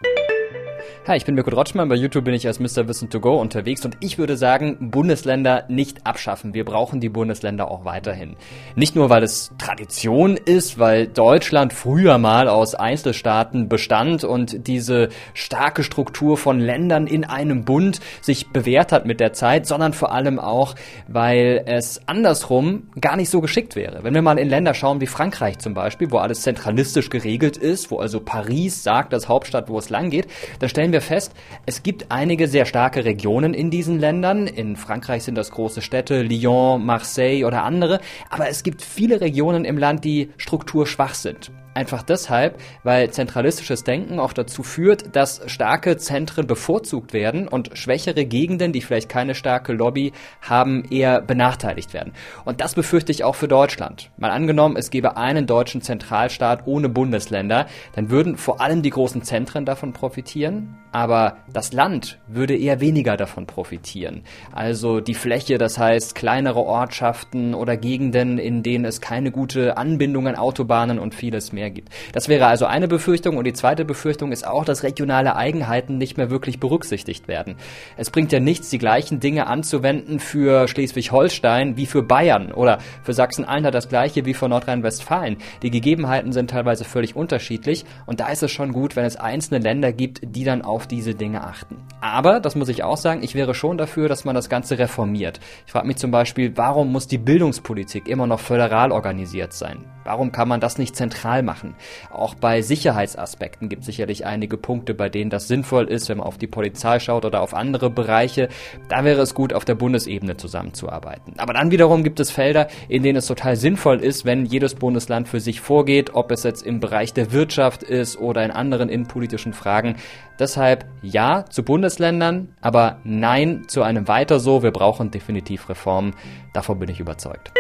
Hi, 1.07 1.17
ich 1.17 1.25
bin 1.25 1.35
Mirko 1.35 1.51
Drotschmann. 1.51 1.89
Bei 1.89 1.95
YouTube 1.95 2.25
bin 2.25 2.35
ich 2.35 2.47
als 2.47 2.61
Mr. 2.61 2.89
Wissen 2.89 3.11
to 3.11 3.21
Go 3.21 3.39
unterwegs 3.39 3.85
und 3.85 3.97
ich 4.01 4.17
würde 4.17 4.37
sagen, 4.37 4.91
Bundesländer 4.91 5.65
nicht 5.69 6.07
abschaffen. 6.07 6.55
Wir 6.55 6.65
brauchen 6.65 7.01
die 7.01 7.11
Bundesländer 7.11 7.71
auch 7.71 7.85
weiterhin. 7.85 8.37
Nicht 8.75 8.97
nur, 8.97 9.11
weil 9.11 9.23
es 9.23 9.53
Tradition 9.59 10.37
ist, 10.37 10.79
weil 10.79 11.07
Deutschland 11.07 11.73
früher 11.73 12.17
mal 12.19 12.49
aus 12.49 12.75
Einzelstaaten 12.75 13.69
bestand 13.69 14.25
und 14.25 14.67
diese 14.67 15.11
starke 15.35 15.83
Struktur 15.83 16.39
von 16.39 16.59
Ländern 16.59 17.07
in 17.07 17.25
einem 17.25 17.65
Bund 17.65 18.01
sich 18.23 18.49
bewährt 18.49 18.93
hat 18.93 19.05
mit 19.05 19.21
der 19.21 19.35
Zeit, 19.35 19.67
sondern 19.67 19.93
vor 19.93 20.13
allem 20.13 20.39
auch, 20.39 20.75
weil 21.07 21.65
es 21.67 22.01
andersrum 22.07 22.89
gar 23.01 23.17
nicht 23.17 23.29
so 23.29 23.41
geschickt 23.41 23.77
wäre. 23.77 24.05
Wenn 24.05 24.15
wir 24.15 24.23
mal 24.23 24.39
in 24.39 24.49
Länder 24.49 24.73
schauen 24.73 25.01
wie 25.03 25.07
Frankreich 25.07 25.59
zum 25.59 25.75
Beispiel, 25.75 26.11
wo 26.11 26.19
alles 26.19 26.43
zentralistisch 26.43 27.11
geregelt 27.11 27.57
ist, 27.57 27.91
wo 27.91 27.99
also 27.99 28.21
Paris 28.21 28.83
sagt, 28.83 29.13
als 29.13 29.29
Hauptstadt, 29.29 29.69
wo 29.69 29.79
es 29.79 29.91
lang 29.91 30.09
geht, 30.09 30.29
dann 30.61 30.71
stellen 30.75 30.84
wir 30.93 31.01
fest, 31.01 31.33
es 31.67 31.83
gibt 31.83 32.11
einige 32.11 32.49
sehr 32.49 32.67
starke 32.67 33.05
Regionen 33.05 33.55
in 33.55 33.71
diesen 33.71 33.99
Ländern. 33.99 34.47
In 34.47 34.77
Frankreich 34.77 35.25
sind 35.25 35.37
das 35.37 35.51
große 35.51 35.83
Städte, 35.83 36.23
Lyon, 36.23 36.85
Marseille 36.85 37.45
oder 37.45 37.63
andere. 37.63 38.01
Aber 38.31 38.49
es 38.49 38.63
gibt 38.63 38.83
viele 38.83 39.21
Regionen 39.21 39.65
im 39.65 39.79
Land, 39.79 40.05
die 40.05 40.31
strukturschwach 40.37 41.15
sind. 41.15 41.51
Einfach 41.75 42.05
deshalb, 42.05 42.61
weil 42.85 43.11
zentralistisches 43.11 43.83
Denken 43.83 44.21
auch 44.21 44.33
dazu 44.33 44.63
führt, 44.63 45.17
dass 45.17 45.43
starke 45.47 45.97
Zentren 45.97 46.47
bevorzugt 46.47 47.13
werden 47.13 47.49
und 47.49 47.77
schwächere 47.77 48.25
Gegenden, 48.25 48.73
die 48.73 48.81
vielleicht 48.81 49.09
keine 49.09 49.35
starke 49.35 49.73
Lobby 49.73 50.13
haben, 50.41 50.85
eher 50.91 51.21
benachteiligt 51.21 51.93
werden. 51.93 52.13
Und 52.45 52.61
das 52.61 52.75
befürchte 52.75 53.11
ich 53.11 53.25
auch 53.25 53.35
für 53.35 53.49
Deutschland. 53.49 54.11
Mal 54.17 54.31
angenommen, 54.31 54.77
es 54.77 54.91
gäbe 54.91 55.17
einen 55.17 55.47
deutschen 55.47 55.83
Zentralstaat 55.83 56.67
ohne 56.67 56.89
Bundesländer, 56.89 57.67
dann 57.95 58.09
würden 58.09 58.37
vor 58.37 58.61
allem 58.61 58.83
die 58.83 58.91
großen 58.91 59.23
Zentren 59.23 59.65
davon 59.65 59.93
profitieren, 59.93 60.79
aber 60.93 61.39
das 61.53 61.73
Land 61.73 62.21
würde 62.29 62.57
eher 62.57 62.81
weniger 62.81 63.17
davon 63.17 63.47
profitieren. 63.47 64.23
Also 64.53 65.01
die 65.01 65.15
Fläche, 65.15 65.59
das 65.59 65.77
heißt 65.77 66.15
kleinere 66.15 66.61
Ortschaften 66.61 67.53
oder 67.55 67.77
Gegenden, 67.77 68.39
in 68.39 68.63
denen 68.63 68.85
es 68.85 69.01
keine 69.01 69.33
gute 69.33 69.77
Anbindung 69.77 70.29
an 70.29 70.37
Autobahnen 70.37 71.01
und 71.01 71.15
vieles 71.15 71.53
mehr 71.53 71.64
gibt. 71.71 71.89
Das 72.13 72.29
wäre 72.29 72.47
also 72.47 72.67
eine 72.67 72.89
Befürchtung 72.89 73.37
und 73.37 73.45
die 73.45 73.53
zweite 73.53 73.85
Befürchtung 73.85 74.33
ist 74.33 74.47
auch, 74.47 74.65
dass 74.65 74.83
regionale 74.83 75.37
Eigenheiten 75.37 75.99
nicht 75.99 76.17
mehr 76.17 76.31
wirklich 76.31 76.61
berücksichtigt 76.61 77.29
werden. 77.29 77.57
Es 77.97 78.11
bringt 78.11 78.33
ja 78.33 78.41
nichts, 78.41 78.71
die 78.71 78.79
gleichen 78.79 79.21
Dinge 79.21 79.47
anzuwenden 79.47 80.21
für 80.21 80.69
Schleswig-Holstein 80.69 81.77
wie 81.77 81.87
für 81.87 82.03
Bayern 82.03 82.53
oder 82.53 82.79
für 83.03 83.13
Sachsen-Anhalt 83.13 83.75
das 83.75 83.89
gleiche 83.89 84.25
wie 84.25 84.35
für 84.35 84.49
Nordrhein-Westfalen. 84.49 85.37
Die 85.63 85.71
Gegebenheiten 85.71 86.33
sind 86.33 86.51
teilweise 86.51 86.85
völlig 86.85 87.17
unterschiedlich 87.17 87.85
und 88.07 88.21
da 88.21 88.29
ist 88.29 88.43
es 88.43 88.51
schon 88.51 88.73
gut, 88.73 88.97
wenn 88.97 89.05
es 89.05 89.17
einzelne 89.17 89.61
Länder 89.61 89.93
gibt, 89.93 90.21
die 90.23 90.45
dann 90.45 90.63
auf 90.63 90.87
diese 90.87 91.15
Dinge 91.15 91.43
achten. 91.43 91.77
Aber, 92.01 92.41
das 92.41 92.55
muss 92.55 92.69
ich 92.69 92.83
auch 92.83 92.97
sagen, 92.97 93.23
ich 93.23 93.35
wäre 93.35 93.55
schon 93.55 93.79
dafür, 93.79 94.09
dass 94.09 94.25
man 94.25 94.35
das 94.35 94.49
Ganze 94.49 94.79
reformiert. 94.79 95.41
Ich 95.67 95.73
frage 95.73 95.87
mich 95.87 95.97
zum 95.97 96.11
Beispiel, 96.11 96.57
warum 96.57 96.93
muss 96.93 97.07
die 97.07 97.19
Bildungspolitik 97.19 98.09
immer 98.09 98.27
noch 98.27 98.41
föderal 98.41 98.93
organisiert 98.93 99.53
sein? 99.53 99.85
Warum 100.05 100.33
kann 100.33 100.49
man 100.49 100.61
das 100.61 100.79
nicht 100.79 100.97
zentral 100.97 101.43
machen? 101.43 101.54
Machen. 101.55 101.77
Auch 102.11 102.35
bei 102.35 102.63
Sicherheitsaspekten 102.63 103.69
gibt 103.69 103.83
es 103.83 103.87
sicherlich 103.87 104.27
einige 104.27 104.57
Punkte, 104.57 104.93
bei 104.93 105.09
denen 105.09 105.31
das 105.31 105.47
sinnvoll 105.47 105.87
ist, 105.89 106.09
wenn 106.09 106.19
man 106.19 106.27
auf 106.27 106.37
die 106.37 106.49
Polizei 106.49 106.99
schaut 106.99 107.25
oder 107.25 107.43
auf 107.43 107.55
andere 107.55 107.91
Bereiche. 107.91 108.49
Da 108.89 109.05
wäre 109.05 109.23
es 109.23 109.35
gut, 109.35 109.53
auf 109.53 109.65
der 109.65 109.77
Bundesebene 109.77 110.37
zusammenzuarbeiten. 110.37 111.35
Aber 111.39 111.53
dann 111.53 111.71
wiederum 111.71 112.03
gibt 112.03 112.19
es 112.19 112.33
Felder, 112.33 112.67
in 112.89 113.05
denen 113.05 113.19
es 113.19 113.27
total 113.27 113.55
sinnvoll 113.55 114.01
ist, 114.01 114.25
wenn 114.25 114.47
jedes 114.47 114.75
Bundesland 114.75 115.29
für 115.29 115.39
sich 115.39 115.61
vorgeht, 115.61 116.15
ob 116.15 116.33
es 116.33 116.43
jetzt 116.43 116.67
im 116.67 116.81
Bereich 116.81 117.13
der 117.13 117.31
Wirtschaft 117.31 117.85
ist 117.85 118.19
oder 118.19 118.45
in 118.45 118.51
anderen 118.51 118.89
innenpolitischen 118.89 119.53
Fragen. 119.53 119.97
Deshalb 120.41 120.87
ja 121.03 121.45
zu 121.49 121.63
Bundesländern, 121.63 122.49
aber 122.61 122.99
nein 123.05 123.65
zu 123.69 123.83
einem 123.83 124.09
weiter 124.09 124.41
so. 124.41 124.65
Wir 124.65 124.73
brauchen 124.73 125.13
definitiv 125.13 125.69
Reformen. 125.69 126.15
Davon 126.53 126.81
bin 126.81 126.89
ich 126.89 126.99
überzeugt. 126.99 127.53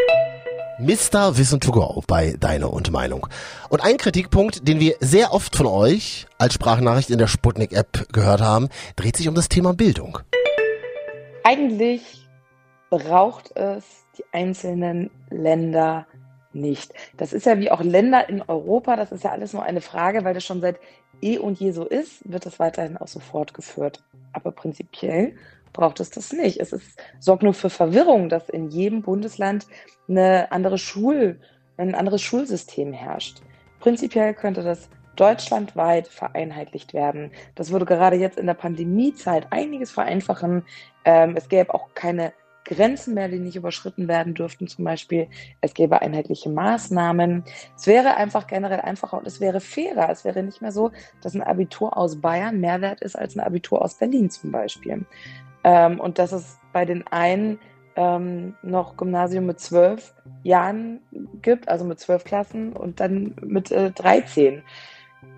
Mr. 0.78 1.38
Wissen 1.38 1.60
to 1.60 1.70
go 1.70 2.02
bei 2.08 2.34
Deine 2.38 2.68
und 2.68 2.90
Meinung. 2.90 3.28
Und 3.68 3.84
ein 3.84 3.96
Kritikpunkt, 3.96 4.66
den 4.66 4.80
wir 4.80 4.96
sehr 4.98 5.32
oft 5.32 5.54
von 5.54 5.66
euch 5.66 6.26
als 6.36 6.54
Sprachnachricht 6.54 7.10
in 7.10 7.18
der 7.18 7.28
Sputnik-App 7.28 8.12
gehört 8.12 8.40
haben, 8.40 8.68
dreht 8.96 9.16
sich 9.16 9.28
um 9.28 9.36
das 9.36 9.48
Thema 9.48 9.72
Bildung. 9.72 10.18
Eigentlich 11.44 12.28
braucht 12.90 13.56
es 13.56 13.84
die 14.18 14.24
einzelnen 14.32 15.10
Länder 15.30 16.06
nicht. 16.52 16.92
Das 17.16 17.32
ist 17.32 17.46
ja 17.46 17.58
wie 17.60 17.70
auch 17.70 17.80
Länder 17.80 18.28
in 18.28 18.42
Europa, 18.42 18.96
das 18.96 19.12
ist 19.12 19.22
ja 19.22 19.30
alles 19.30 19.52
nur 19.52 19.62
eine 19.62 19.80
Frage, 19.80 20.24
weil 20.24 20.34
das 20.34 20.44
schon 20.44 20.60
seit 20.60 20.78
eh 21.20 21.38
und 21.38 21.58
je 21.58 21.72
so 21.72 21.84
ist, 21.84 22.30
wird 22.30 22.46
das 22.46 22.58
weiterhin 22.58 22.96
auch 22.96 23.08
so 23.08 23.20
fortgeführt. 23.20 24.02
Aber 24.32 24.50
prinzipiell 24.52 25.36
braucht 25.72 26.00
es 26.00 26.10
das 26.10 26.32
nicht. 26.32 26.60
Es 26.60 26.72
ist, 26.72 26.98
sorgt 27.20 27.42
nur 27.42 27.54
für 27.54 27.70
Verwirrung, 27.70 28.28
dass 28.28 28.48
in 28.48 28.68
jedem 28.68 29.02
Bundesland 29.02 29.66
eine 30.08 30.50
andere 30.52 30.78
Schul, 30.78 31.40
ein 31.76 31.94
anderes 31.94 32.22
Schulsystem 32.22 32.92
herrscht. 32.92 33.42
Prinzipiell 33.80 34.34
könnte 34.34 34.62
das 34.62 34.88
deutschlandweit 35.16 36.08
vereinheitlicht 36.08 36.94
werden. 36.94 37.30
Das 37.54 37.70
würde 37.70 37.84
gerade 37.84 38.16
jetzt 38.16 38.38
in 38.38 38.46
der 38.46 38.54
Pandemiezeit 38.54 39.46
einiges 39.50 39.90
vereinfachen. 39.90 40.64
Ähm, 41.04 41.36
es 41.36 41.48
gäbe 41.48 41.74
auch 41.74 41.94
keine 41.94 42.32
Grenzen 42.64 43.14
mehr, 43.14 43.28
die 43.28 43.38
nicht 43.38 43.56
überschritten 43.56 44.08
werden 44.08 44.34
dürften 44.34 44.66
zum 44.66 44.84
Beispiel. 44.84 45.28
Es 45.60 45.74
gäbe 45.74 46.00
einheitliche 46.00 46.48
Maßnahmen. 46.50 47.44
Es 47.76 47.86
wäre 47.86 48.16
einfach 48.16 48.46
generell 48.46 48.80
einfacher 48.80 49.18
und 49.18 49.26
es 49.26 49.40
wäre 49.40 49.60
fairer. 49.60 50.10
Es 50.10 50.24
wäre 50.24 50.42
nicht 50.42 50.62
mehr 50.62 50.72
so, 50.72 50.90
dass 51.22 51.34
ein 51.34 51.42
Abitur 51.42 51.96
aus 51.96 52.20
Bayern 52.20 52.60
mehr 52.60 52.80
wert 52.80 53.02
ist 53.02 53.16
als 53.16 53.36
ein 53.36 53.40
Abitur 53.40 53.82
aus 53.82 53.94
Berlin 53.94 54.30
zum 54.30 54.50
Beispiel. 54.50 55.04
Ähm, 55.62 56.00
und 56.00 56.18
dass 56.18 56.32
es 56.32 56.58
bei 56.72 56.84
den 56.84 57.06
einen 57.06 57.58
ähm, 57.96 58.54
noch 58.62 58.96
Gymnasium 58.96 59.46
mit 59.46 59.60
zwölf 59.60 60.14
Jahren 60.42 61.00
gibt, 61.42 61.68
also 61.68 61.84
mit 61.84 62.00
zwölf 62.00 62.24
Klassen 62.24 62.72
und 62.72 63.00
dann 63.00 63.36
mit 63.42 63.70
äh, 63.70 63.90
13. 63.90 64.62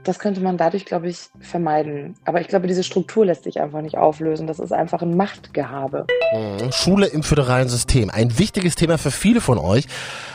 Das 0.05 0.19
könnte 0.19 0.41
man 0.41 0.57
dadurch, 0.57 0.85
glaube 0.85 1.09
ich, 1.09 1.29
vermeiden. 1.41 2.15
Aber 2.25 2.41
ich 2.41 2.49
glaube, 2.49 2.67
diese 2.67 2.85
Struktur 2.85 3.27
lässt 3.27 3.45
sich 3.45 3.61
einfach 3.61 3.83
nicht 3.83 3.99
auflösen. 3.99 4.47
Das 4.47 4.59
ist 4.59 4.73
einfach 4.73 5.03
ein 5.03 5.17
Machtgehabe. 5.17 6.07
Mhm. 6.33 6.73
Schule 6.73 7.07
im 7.07 7.23
föderalen 7.23 7.69
System. 7.69 8.11
Ein 8.11 8.39
wichtiges 8.39 8.77
Thema 8.77 8.99
für 8.99 9.11
viele 9.11 9.41
von 9.41 9.59
euch. 9.59 9.87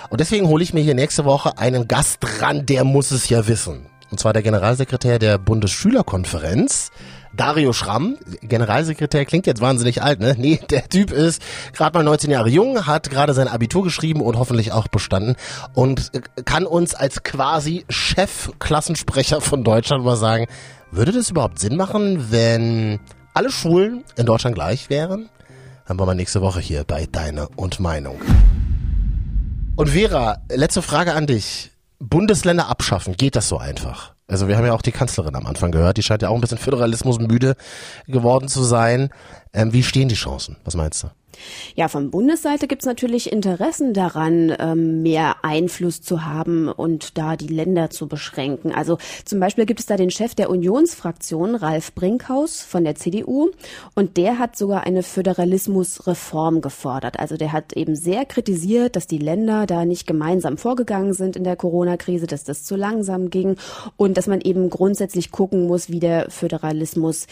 Und 0.10 0.20
deswegen 0.20 0.48
hole 0.48 0.64
ich 0.64 0.74
mir 0.74 0.82
hier 0.82 0.96
nächste 0.96 1.24
Woche 1.24 1.58
einen 1.58 1.88
Gast 1.88 2.20
ran, 2.42 2.66
der 2.66 2.84
muss 2.84 3.12
es 3.12 3.30
ja 3.30 3.48
wissen. 3.48 3.91
Und 4.12 4.20
zwar 4.20 4.34
der 4.34 4.44
Generalsekretär 4.44 5.20
der 5.20 5.38
Bundesschülerkonferenz. 5.38 6.92
Dario 7.34 7.72
Schramm, 7.72 8.18
Generalsekretär, 8.42 9.24
klingt 9.24 9.48
jetzt 9.48 9.62
wahnsinnig 9.62 10.04
alt, 10.04 10.20
ne? 10.20 10.36
Nee, 10.38 10.60
der 10.70 10.90
Typ 10.90 11.12
ist 11.12 11.42
gerade 11.72 11.98
mal 11.98 12.04
19 12.04 12.30
Jahre 12.30 12.50
jung, 12.50 12.86
hat 12.86 13.10
gerade 13.10 13.34
sein 13.34 13.48
Abitur 13.48 13.84
geschrieben 13.84 14.20
und 14.20 14.38
hoffentlich 14.38 14.74
auch 14.74 14.90
bestanden 14.90 15.38
und 15.74 16.12
kann 16.44 16.66
uns 16.66 16.94
als 16.94 17.24
quasi 17.24 17.86
Chefklassensprecher 17.88 19.40
von 19.40 19.64
Deutschland 19.64 20.04
mal 20.04 20.18
sagen, 20.18 20.48
würde 20.92 21.14
das 21.14 21.30
überhaupt 21.30 21.60
Sinn 21.60 21.78
machen, 21.78 22.32
wenn 22.32 23.00
alle 23.34 23.50
Schulen 23.50 24.04
in 24.18 24.26
Deutschland 24.26 24.56
gleich 24.56 24.90
wären? 24.90 25.30
Dann 25.88 25.98
wollen 25.98 26.10
wir 26.10 26.16
nächste 26.16 26.42
Woche 26.42 26.60
hier 26.60 26.84
bei 26.84 27.08
Deine 27.10 27.48
und 27.56 27.80
Meinung. 27.80 28.20
Und 29.78 29.90
Vera, 29.90 30.38
letzte 30.50 30.82
Frage 30.82 31.14
an 31.14 31.28
dich. 31.28 31.72
Bundesländer 32.02 32.68
abschaffen, 32.68 33.16
geht 33.16 33.36
das 33.36 33.48
so 33.48 33.60
einfach? 33.60 34.14
Also 34.28 34.48
wir 34.48 34.58
haben 34.58 34.66
ja 34.66 34.74
auch 34.74 34.82
die 34.82 34.92
Kanzlerin 34.92 35.36
am 35.36 35.46
Anfang 35.46 35.72
gehört, 35.72 35.98
die 35.98 36.04
scheint 36.04 36.24
ja 36.24 36.30
auch 36.30 36.36
ein 36.36 36.42
bisschen 36.42 36.58
Föderalismus 36.58 37.20
müde 37.20 37.56
geworden 38.08 38.48
zu 38.48 38.64
sein. 38.64 39.10
Ähm, 39.54 39.72
wie 39.72 39.84
stehen 39.84 40.10
die 40.10 40.16
Chancen? 40.16 40.58
Was 40.64 40.76
meinst 40.76 41.04
du? 41.04 41.12
Ja, 41.76 41.88
von 41.88 42.12
Bundesseite 42.12 42.68
gibt 42.68 42.82
es 42.82 42.86
natürlich 42.86 43.32
Interessen 43.32 43.94
daran, 43.94 44.56
ähm, 44.60 45.02
mehr 45.02 45.44
Einfluss 45.44 46.02
zu 46.02 46.26
haben 46.26 46.68
und 46.68 47.18
da 47.18 47.36
die 47.36 47.48
Länder 47.48 47.90
zu 47.90 48.08
beschränken. 48.08 48.72
Also 48.72 48.98
zum 49.26 49.40
Beispiel 49.40 49.66
gibt 49.66 49.80
es 49.80 49.86
da 49.86 49.96
den 49.96 50.12
Chef 50.12 50.36
der 50.36 50.50
Unionsfraktion, 50.50 51.56
Ralf 51.56 51.94
Brinkhaus 51.94 52.62
von 52.62 52.84
der 52.84 52.96
CDU, 52.96 53.50
und 53.96 54.18
der 54.18 54.40
hat 54.40 54.58
sogar 54.58 54.84
eine 54.84 55.04
Föderalismusreform 55.04 56.62
gefordert. 56.62 57.20
Also 57.20 57.38
der 57.38 57.52
hat 57.54 57.74
eben 57.74 57.96
sehr 57.96 58.26
kritisiert, 58.26 58.96
dass 58.96 59.08
die 59.08 59.18
Länder 59.18 59.66
da 59.66 59.86
nicht 59.86 60.08
gemeinsam 60.08 60.58
vorgegangen 60.58 61.14
sind 61.14 61.36
in 61.36 61.44
der 61.44 61.56
Corona-Krise, 61.56 62.28
dass 62.28 62.44
das 62.44 62.64
zu 62.64 62.76
langsam 62.76 63.30
ging 63.30 63.56
und 63.98 64.18
dass 64.18 64.28
man 64.28 64.42
eben 64.42 64.70
grundsätzlich 64.70 65.32
gucken 65.32 65.68
muss, 65.68 65.90
wie 65.90 66.00
der 66.00 66.30
Föderalismus 66.30 67.28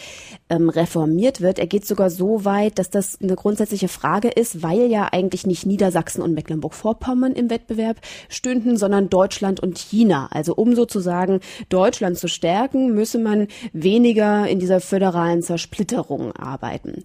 ähm, 0.50 0.70
reformiert 0.70 1.42
wird. 1.42 1.60
Er 1.60 1.68
geht 1.68 1.86
sogar 1.86 2.10
so 2.10 2.46
weit, 2.46 2.80
dass 2.80 2.90
das 2.90 3.20
eine 3.22 3.36
grundsätzliche 3.36 3.89
Frage 3.90 4.30
ist, 4.30 4.64
weil 4.64 4.90
ja 4.90 5.10
eigentlich 5.12 5.46
nicht 5.46 5.66
Niedersachsen 5.66 6.22
und 6.22 6.34
Mecklenburg-Vorpommern 6.34 7.34
im 7.34 7.50
Wettbewerb 7.50 7.98
stünden, 8.30 8.78
sondern 8.78 9.10
Deutschland 9.10 9.60
und 9.60 9.78
China. 9.78 10.30
Also 10.32 10.56
um 10.56 10.76
sozusagen 10.76 11.42
Deutschland 11.68 12.18
zu 12.18 12.28
stärken, 12.28 12.94
müsse 12.94 13.20
man 13.20 13.48
weniger 13.74 14.48
in 14.48 14.60
dieser 14.60 14.80
föderalen 14.80 15.42
Zersplitterung 15.42 16.32
arbeiten. 16.34 17.04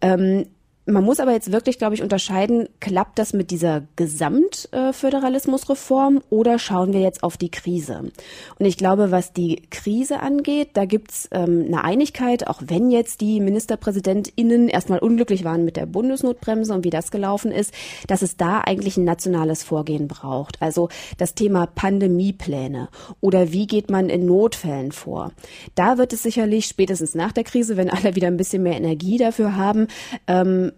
Ähm, 0.00 0.46
man 0.88 1.04
muss 1.04 1.20
aber 1.20 1.32
jetzt 1.32 1.52
wirklich, 1.52 1.78
glaube 1.78 1.94
ich, 1.94 2.02
unterscheiden, 2.02 2.68
klappt 2.80 3.18
das 3.18 3.34
mit 3.34 3.50
dieser 3.50 3.82
Gesamtföderalismusreform 3.96 6.22
oder 6.30 6.58
schauen 6.58 6.94
wir 6.94 7.00
jetzt 7.00 7.22
auf 7.22 7.36
die 7.36 7.50
Krise? 7.50 8.10
Und 8.58 8.66
ich 8.66 8.78
glaube, 8.78 9.10
was 9.10 9.34
die 9.34 9.60
Krise 9.70 10.20
angeht, 10.20 10.70
da 10.74 10.84
gibt's 10.86 11.28
ähm, 11.30 11.64
eine 11.66 11.84
Einigkeit, 11.84 12.46
auch 12.46 12.62
wenn 12.64 12.90
jetzt 12.90 13.20
die 13.20 13.40
MinisterpräsidentInnen 13.40 14.68
erstmal 14.68 15.00
unglücklich 15.00 15.44
waren 15.44 15.66
mit 15.66 15.76
der 15.76 15.84
Bundesnotbremse 15.86 16.72
und 16.72 16.84
wie 16.84 16.90
das 16.90 17.10
gelaufen 17.10 17.52
ist, 17.52 17.74
dass 18.06 18.22
es 18.22 18.38
da 18.38 18.60
eigentlich 18.60 18.96
ein 18.96 19.04
nationales 19.04 19.62
Vorgehen 19.62 20.08
braucht. 20.08 20.62
Also 20.62 20.88
das 21.18 21.34
Thema 21.34 21.66
Pandemiepläne 21.66 22.88
oder 23.20 23.52
wie 23.52 23.66
geht 23.66 23.90
man 23.90 24.08
in 24.08 24.24
Notfällen 24.24 24.92
vor. 24.92 25.32
Da 25.74 25.98
wird 25.98 26.14
es 26.14 26.22
sicherlich 26.22 26.64
spätestens 26.66 27.14
nach 27.14 27.32
der 27.32 27.44
Krise, 27.44 27.76
wenn 27.76 27.90
alle 27.90 28.14
wieder 28.14 28.28
ein 28.28 28.38
bisschen 28.38 28.62
mehr 28.62 28.76
Energie 28.76 29.18
dafür 29.18 29.56
haben, 29.56 29.88
ähm, 30.26 30.72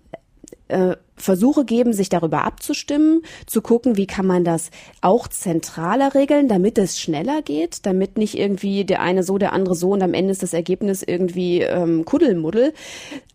äh, 0.69 0.97
Versuche 1.17 1.65
geben, 1.65 1.93
sich 1.93 2.09
darüber 2.09 2.45
abzustimmen, 2.45 3.23
zu 3.47 3.61
gucken, 3.61 3.97
wie 3.97 4.07
kann 4.07 4.27
man 4.27 4.45
das 4.45 4.71
auch 5.03 5.29
zentraler 5.29 6.15
regeln, 6.15 6.49
damit 6.49 6.79
es 6.79 6.99
schneller 6.99 7.43
geht, 7.43 7.85
damit 7.85 8.17
nicht 8.17 8.39
irgendwie 8.39 8.85
der 8.85 9.01
eine 9.01 9.23
so, 9.23 9.37
der 9.37 9.53
andere 9.53 9.75
so 9.75 9.91
und 9.91 10.03
am 10.03 10.15
Ende 10.15 10.33
ist 10.33 10.43
das 10.43 10.55
Ergebnis 10.55 11.03
irgendwie 11.03 11.61
ähm, 11.61 12.05
Kuddelmuddel. 12.05 12.73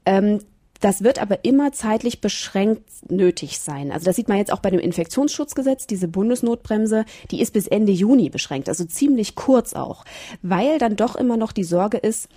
Ähm, 0.06 0.40
das 0.82 1.04
wird 1.04 1.22
aber 1.22 1.46
immer 1.46 1.72
zeitlich 1.72 2.22
beschränkt 2.22 2.84
nötig 3.10 3.60
sein. 3.60 3.92
Also 3.92 4.06
das 4.06 4.16
sieht 4.16 4.28
man 4.28 4.38
jetzt 4.38 4.52
auch 4.52 4.60
bei 4.60 4.70
dem 4.70 4.80
Infektionsschutzgesetz, 4.80 5.88
diese 5.88 6.08
Bundesnotbremse, 6.08 7.06
die 7.32 7.42
ist 7.42 7.54
bis 7.54 7.68
Ende 7.68 7.92
Juni 7.92 8.30
beschränkt, 8.30 8.70
also 8.70 8.84
ziemlich 8.86 9.36
kurz 9.36 9.74
auch, 9.74 10.06
weil 10.42 10.78
dann 10.78 10.96
doch 10.96 11.16
immer 11.16 11.38
noch 11.38 11.54
die 11.54 11.64
Sorge 11.64 11.98
ist, 11.98 12.30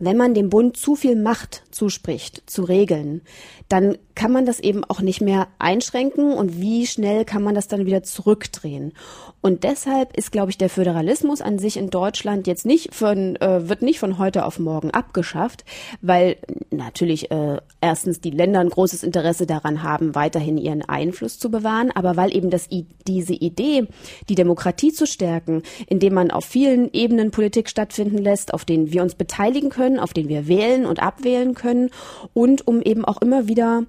wenn 0.00 0.16
man 0.16 0.34
dem 0.34 0.50
Bund 0.50 0.76
zu 0.76 0.94
viel 0.94 1.16
Macht 1.16 1.62
zuspricht, 1.70 2.42
zu 2.46 2.62
regeln, 2.62 3.22
dann 3.68 3.98
kann 4.14 4.32
man 4.32 4.46
das 4.46 4.60
eben 4.60 4.84
auch 4.84 5.00
nicht 5.00 5.20
mehr 5.20 5.48
einschränken 5.58 6.32
und 6.32 6.60
wie 6.60 6.86
schnell 6.86 7.24
kann 7.24 7.42
man 7.42 7.54
das 7.54 7.68
dann 7.68 7.84
wieder 7.84 8.02
zurückdrehen. 8.02 8.92
Und 9.42 9.62
deshalb 9.62 10.16
ist, 10.16 10.32
glaube 10.32 10.50
ich, 10.50 10.58
der 10.58 10.68
Föderalismus 10.68 11.40
an 11.40 11.58
sich 11.58 11.76
in 11.76 11.90
Deutschland 11.90 12.46
jetzt 12.46 12.66
nicht 12.66 12.94
von, 12.94 13.36
äh, 13.36 13.68
wird 13.68 13.82
nicht 13.82 14.00
von 14.00 14.18
heute 14.18 14.44
auf 14.44 14.58
morgen 14.58 14.90
abgeschafft, 14.90 15.64
weil 16.00 16.36
natürlich 16.70 17.30
äh, 17.30 17.58
erstens 17.80 18.20
die 18.20 18.30
Länder 18.30 18.60
ein 18.60 18.70
großes 18.70 19.04
Interesse 19.04 19.46
daran 19.46 19.82
haben, 19.82 20.14
weiterhin 20.14 20.58
ihren 20.58 20.82
Einfluss 20.82 21.38
zu 21.38 21.50
bewahren, 21.50 21.92
aber 21.94 22.16
weil 22.16 22.34
eben 22.34 22.50
das, 22.50 22.68
diese 23.06 23.34
Idee, 23.34 23.86
die 24.28 24.34
Demokratie 24.34 24.92
zu 24.92 25.06
stärken, 25.06 25.62
indem 25.86 26.14
man 26.14 26.30
auf 26.30 26.44
vielen 26.44 26.92
Ebenen 26.92 27.30
Politik 27.30 27.68
stattfinden 27.68 28.18
lässt, 28.18 28.52
auf 28.52 28.64
denen 28.64 28.92
wir 28.92 29.02
uns 29.02 29.14
beteiligen 29.14 29.70
können, 29.70 29.85
auf 29.98 30.12
denen 30.12 30.28
wir 30.28 30.48
wählen 30.48 30.86
und 30.86 31.02
abwählen 31.02 31.54
können 31.54 31.90
und 32.34 32.66
um 32.66 32.82
eben 32.82 33.04
auch 33.04 33.20
immer 33.22 33.48
wieder 33.48 33.84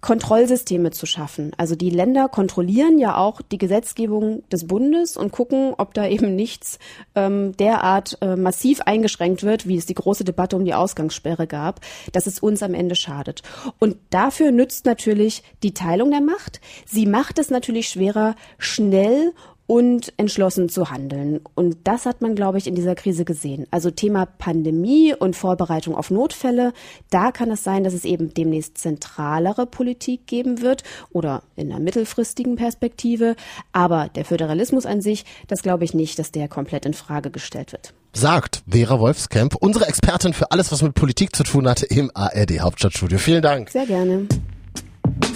Kontrollsysteme 0.00 0.92
zu 0.92 1.06
schaffen. 1.06 1.50
Also 1.56 1.74
die 1.74 1.90
Länder 1.90 2.28
kontrollieren 2.28 2.98
ja 2.98 3.16
auch 3.16 3.42
die 3.42 3.58
Gesetzgebung 3.58 4.48
des 4.48 4.66
Bundes 4.66 5.16
und 5.16 5.32
gucken, 5.32 5.74
ob 5.76 5.92
da 5.92 6.06
eben 6.06 6.36
nichts 6.36 6.78
ähm, 7.16 7.56
derart 7.56 8.16
äh, 8.20 8.36
massiv 8.36 8.80
eingeschränkt 8.82 9.42
wird, 9.42 9.66
wie 9.66 9.76
es 9.76 9.86
die 9.86 9.94
große 9.94 10.22
Debatte 10.22 10.54
um 10.54 10.64
die 10.64 10.74
Ausgangssperre 10.74 11.48
gab, 11.48 11.80
dass 12.12 12.28
es 12.28 12.38
uns 12.38 12.62
am 12.62 12.74
Ende 12.74 12.94
schadet. 12.94 13.42
Und 13.80 13.96
dafür 14.10 14.52
nützt 14.52 14.86
natürlich 14.86 15.42
die 15.64 15.74
Teilung 15.74 16.10
der 16.10 16.20
Macht. 16.20 16.60
Sie 16.86 17.06
macht 17.06 17.40
es 17.40 17.50
natürlich 17.50 17.88
schwerer, 17.88 18.36
schnell 18.58 19.32
und 19.68 20.14
entschlossen 20.16 20.70
zu 20.70 20.90
handeln. 20.90 21.40
Und 21.54 21.76
das 21.84 22.06
hat 22.06 22.22
man, 22.22 22.34
glaube 22.34 22.56
ich, 22.56 22.66
in 22.66 22.74
dieser 22.74 22.94
Krise 22.94 23.26
gesehen. 23.26 23.66
Also 23.70 23.90
Thema 23.90 24.24
Pandemie 24.24 25.14
und 25.14 25.36
Vorbereitung 25.36 25.94
auf 25.94 26.10
Notfälle, 26.10 26.72
da 27.10 27.30
kann 27.30 27.50
es 27.50 27.62
sein, 27.62 27.84
dass 27.84 27.92
es 27.92 28.06
eben 28.06 28.32
demnächst 28.32 28.78
zentralere 28.78 29.66
Politik 29.66 30.26
geben 30.26 30.62
wird 30.62 30.84
oder 31.12 31.42
in 31.54 31.70
einer 31.70 31.80
mittelfristigen 31.80 32.56
Perspektive. 32.56 33.36
Aber 33.72 34.08
der 34.08 34.24
Föderalismus 34.24 34.86
an 34.86 35.02
sich, 35.02 35.26
das 35.48 35.62
glaube 35.62 35.84
ich 35.84 35.92
nicht, 35.92 36.18
dass 36.18 36.32
der 36.32 36.48
komplett 36.48 36.86
in 36.86 36.94
Frage 36.94 37.30
gestellt 37.30 37.72
wird 37.72 37.92
sagt 38.14 38.62
Vera 38.68 38.98
Wolfskamp, 38.98 39.54
unsere 39.54 39.86
Expertin 39.86 40.32
für 40.32 40.50
alles, 40.50 40.72
was 40.72 40.82
mit 40.82 40.94
Politik 40.94 41.36
zu 41.36 41.44
tun 41.44 41.68
hatte 41.68 41.86
im 41.86 42.10
ARD 42.14 42.60
Hauptstadtstudio. 42.60 43.18
Vielen 43.18 43.42
Dank. 43.42 43.70
Sehr 43.70 43.86
gerne. 43.86 44.26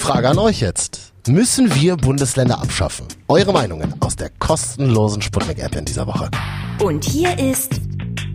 Frage 0.02 0.30
an 0.30 0.38
euch 0.38 0.60
jetzt. 0.60 1.12
Müssen 1.28 1.72
wir 1.76 1.96
Bundesländer 1.96 2.60
abschaffen? 2.60 3.06
Eure 3.28 3.52
Meinungen 3.52 3.94
aus 4.00 4.16
der 4.16 4.30
kostenlosen 4.30 5.22
Sputnik-App 5.22 5.76
in 5.76 5.84
dieser 5.84 6.08
Woche. 6.08 6.28
Und 6.82 7.04
hier 7.04 7.38
ist 7.38 7.80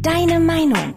deine 0.02 0.40
Meinung. 0.40 0.96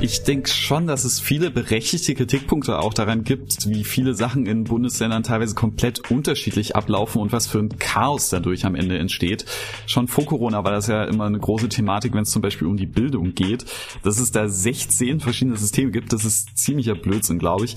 Ich 0.00 0.22
denke 0.22 0.48
schon, 0.48 0.86
dass 0.86 1.04
es 1.04 1.18
viele 1.18 1.50
berechtigte 1.50 2.14
Kritikpunkte 2.14 2.78
auch 2.78 2.94
daran 2.94 3.24
gibt, 3.24 3.68
wie 3.68 3.82
viele 3.82 4.14
Sachen 4.14 4.46
in 4.46 4.62
Bundesländern 4.62 5.24
teilweise 5.24 5.56
komplett 5.56 6.08
unterschiedlich 6.08 6.76
ablaufen 6.76 7.20
und 7.20 7.32
was 7.32 7.48
für 7.48 7.58
ein 7.58 7.80
Chaos 7.80 8.30
dadurch 8.30 8.64
am 8.64 8.76
Ende 8.76 8.96
entsteht. 8.96 9.44
Schon 9.86 10.06
vor 10.06 10.24
Corona 10.24 10.62
war 10.62 10.70
das 10.70 10.86
ja 10.86 11.02
immer 11.02 11.24
eine 11.24 11.40
große 11.40 11.68
Thematik, 11.68 12.14
wenn 12.14 12.22
es 12.22 12.30
zum 12.30 12.42
Beispiel 12.42 12.68
um 12.68 12.76
die 12.76 12.86
Bildung 12.86 13.34
geht, 13.34 13.64
dass 14.04 14.20
es 14.20 14.30
da 14.30 14.48
16 14.48 15.18
verschiedene 15.18 15.56
Systeme 15.56 15.90
gibt. 15.90 16.12
Das 16.12 16.24
ist 16.24 16.56
ziemlicher 16.56 16.94
Blödsinn, 16.94 17.40
glaube 17.40 17.64
ich. 17.64 17.74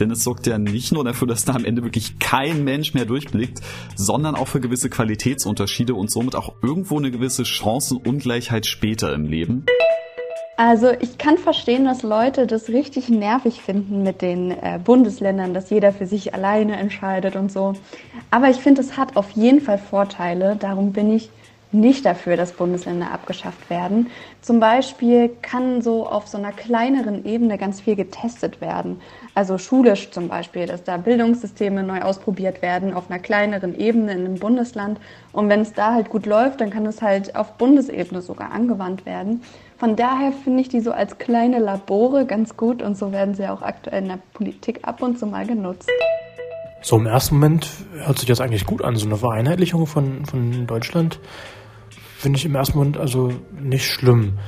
Denn 0.00 0.10
es 0.10 0.24
sorgt 0.24 0.46
ja 0.46 0.56
nicht 0.56 0.92
nur 0.92 1.04
dafür, 1.04 1.28
dass 1.28 1.44
da 1.44 1.52
am 1.52 1.66
Ende 1.66 1.84
wirklich 1.84 2.18
kein 2.18 2.64
Mensch 2.64 2.94
mehr 2.94 3.04
durchblickt, 3.04 3.60
sondern 3.94 4.36
auch 4.36 4.48
für 4.48 4.60
gewisse 4.60 4.88
Qualitätsunterschiede 4.88 5.94
und 5.94 6.10
somit 6.10 6.34
auch 6.34 6.54
irgendwo 6.62 6.96
eine 6.96 7.10
gewisse 7.10 7.44
Chancenungleichheit 7.44 8.64
später 8.64 9.12
im 9.12 9.26
Leben. 9.26 9.66
Also 10.60 10.90
ich 10.90 11.18
kann 11.18 11.38
verstehen, 11.38 11.84
dass 11.84 12.02
Leute 12.02 12.48
das 12.48 12.68
richtig 12.68 13.08
nervig 13.08 13.62
finden 13.62 14.02
mit 14.02 14.22
den 14.22 14.50
äh, 14.50 14.80
Bundesländern, 14.82 15.54
dass 15.54 15.70
jeder 15.70 15.92
für 15.92 16.06
sich 16.06 16.34
alleine 16.34 16.76
entscheidet 16.76 17.36
und 17.36 17.52
so. 17.52 17.74
Aber 18.32 18.50
ich 18.50 18.56
finde, 18.56 18.80
es 18.80 18.96
hat 18.96 19.14
auf 19.16 19.30
jeden 19.30 19.60
Fall 19.60 19.78
Vorteile. 19.78 20.56
Darum 20.56 20.92
bin 20.92 21.14
ich 21.14 21.30
nicht 21.70 22.06
dafür, 22.06 22.36
dass 22.36 22.52
Bundesländer 22.52 23.10
abgeschafft 23.10 23.68
werden. 23.68 24.10
Zum 24.40 24.58
Beispiel 24.58 25.30
kann 25.42 25.82
so 25.82 26.06
auf 26.06 26.26
so 26.26 26.38
einer 26.38 26.52
kleineren 26.52 27.24
Ebene 27.24 27.58
ganz 27.58 27.80
viel 27.80 27.94
getestet 27.94 28.60
werden. 28.60 29.00
Also 29.34 29.58
schulisch 29.58 30.10
zum 30.10 30.28
Beispiel, 30.28 30.66
dass 30.66 30.84
da 30.84 30.96
Bildungssysteme 30.96 31.82
neu 31.82 32.00
ausprobiert 32.00 32.62
werden 32.62 32.94
auf 32.94 33.10
einer 33.10 33.18
kleineren 33.18 33.78
Ebene 33.78 34.12
in 34.12 34.24
einem 34.24 34.38
Bundesland. 34.38 34.98
Und 35.32 35.48
wenn 35.48 35.60
es 35.60 35.74
da 35.74 35.92
halt 35.92 36.08
gut 36.08 36.26
läuft, 36.26 36.60
dann 36.60 36.70
kann 36.70 36.86
es 36.86 37.02
halt 37.02 37.36
auf 37.36 37.52
Bundesebene 37.58 38.22
sogar 38.22 38.52
angewandt 38.52 39.04
werden. 39.04 39.42
Von 39.76 39.94
daher 39.94 40.32
finde 40.32 40.62
ich 40.62 40.68
die 40.68 40.80
so 40.80 40.90
als 40.90 41.18
kleine 41.18 41.58
Labore 41.58 42.26
ganz 42.26 42.56
gut 42.56 42.82
und 42.82 42.96
so 42.96 43.12
werden 43.12 43.34
sie 43.34 43.46
auch 43.46 43.62
aktuell 43.62 44.02
in 44.02 44.08
der 44.08 44.18
Politik 44.32 44.80
ab 44.82 45.02
und 45.02 45.18
zu 45.18 45.26
mal 45.26 45.46
genutzt. 45.46 45.88
So 46.80 46.96
im 46.96 47.06
ersten 47.06 47.36
Moment 47.36 47.68
hört 48.04 48.18
sich 48.18 48.28
das 48.28 48.40
eigentlich 48.40 48.64
gut 48.64 48.82
an. 48.82 48.96
So 48.96 49.06
eine 49.06 49.16
Vereinheitlichung 49.16 49.86
von, 49.86 50.24
von 50.26 50.66
Deutschland 50.66 51.20
finde 52.18 52.38
ich 52.38 52.44
im 52.44 52.56
ersten 52.56 52.76
Moment 52.76 52.96
also 52.96 53.32
nicht 53.60 53.86
schlimm. 53.86 54.38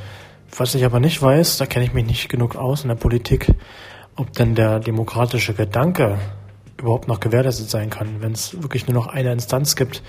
Was 0.57 0.75
ich 0.75 0.85
aber 0.85 0.99
nicht 0.99 1.23
weiß, 1.23 1.59
da 1.59 1.67
kenne 1.67 1.85
ich 1.85 1.93
mich 1.93 2.05
nicht 2.05 2.29
genug 2.29 2.57
aus 2.57 2.83
in 2.83 2.89
der 2.89 2.97
Politik, 2.97 3.55
ob 4.17 4.33
denn 4.33 4.57
der 4.57 4.81
demokratische 4.81 5.55
Gedanke 5.55 6.19
überhaupt 6.77 7.07
noch 7.07 7.21
gewährleistet 7.21 7.71
sein 7.71 7.89
kann, 7.89 8.21
wenn 8.21 8.33
es 8.33 8.61
wirklich 8.61 8.89
nur 8.89 8.95
noch 8.95 9.07
eine 9.07 9.31
Instanz 9.31 9.77
gibt, 9.77 10.03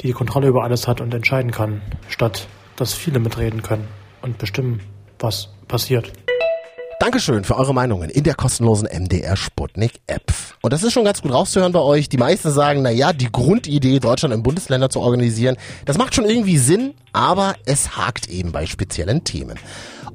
die 0.00 0.08
die 0.08 0.12
Kontrolle 0.12 0.48
über 0.48 0.64
alles 0.64 0.88
hat 0.88 1.00
und 1.00 1.14
entscheiden 1.14 1.52
kann, 1.52 1.80
statt 2.08 2.48
dass 2.74 2.92
viele 2.92 3.20
mitreden 3.20 3.62
können 3.62 3.86
und 4.20 4.38
bestimmen, 4.38 4.80
was 5.20 5.50
passiert. 5.68 6.12
Dankeschön 7.06 7.44
für 7.44 7.56
eure 7.56 7.72
Meinungen 7.72 8.10
in 8.10 8.24
der 8.24 8.34
kostenlosen 8.34 8.88
MDR 8.88 9.36
Sputnik 9.36 10.00
App. 10.08 10.32
Und 10.60 10.72
das 10.72 10.82
ist 10.82 10.92
schon 10.92 11.04
ganz 11.04 11.22
gut 11.22 11.32
rauszuhören 11.32 11.70
bei 11.70 11.78
euch. 11.78 12.08
Die 12.08 12.16
meisten 12.16 12.50
sagen, 12.50 12.82
na 12.82 12.90
ja, 12.90 13.12
die 13.12 13.30
Grundidee, 13.30 14.00
Deutschland 14.00 14.34
in 14.34 14.42
Bundesländer 14.42 14.90
zu 14.90 14.98
organisieren, 14.98 15.56
das 15.84 15.98
macht 15.98 16.16
schon 16.16 16.24
irgendwie 16.24 16.58
Sinn, 16.58 16.94
aber 17.12 17.54
es 17.64 17.96
hakt 17.96 18.28
eben 18.28 18.50
bei 18.50 18.66
speziellen 18.66 19.22
Themen. 19.22 19.56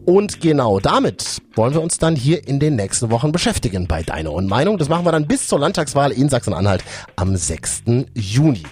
Und 0.03 0.41
genau 0.41 0.81
damit 0.81 1.41
wollen 1.55 1.73
wir 1.73 1.81
uns 1.81 1.97
dann 1.97 2.17
hier 2.17 2.45
in 2.45 2.59
den 2.59 2.75
nächsten 2.75 3.09
Wochen 3.09 3.31
beschäftigen 3.31 3.87
bei 3.87 4.03
Deine 4.03 4.31
und 4.31 4.47
Meinung. 4.47 4.77
Das 4.77 4.89
machen 4.89 5.05
wir 5.05 5.13
dann 5.13 5.27
bis 5.27 5.47
zur 5.47 5.59
Landtagswahl 5.59 6.11
in 6.11 6.27
Sachsen-Anhalt 6.27 6.83
am 7.15 7.37
6. 7.37 7.83
Juni. 8.15 8.63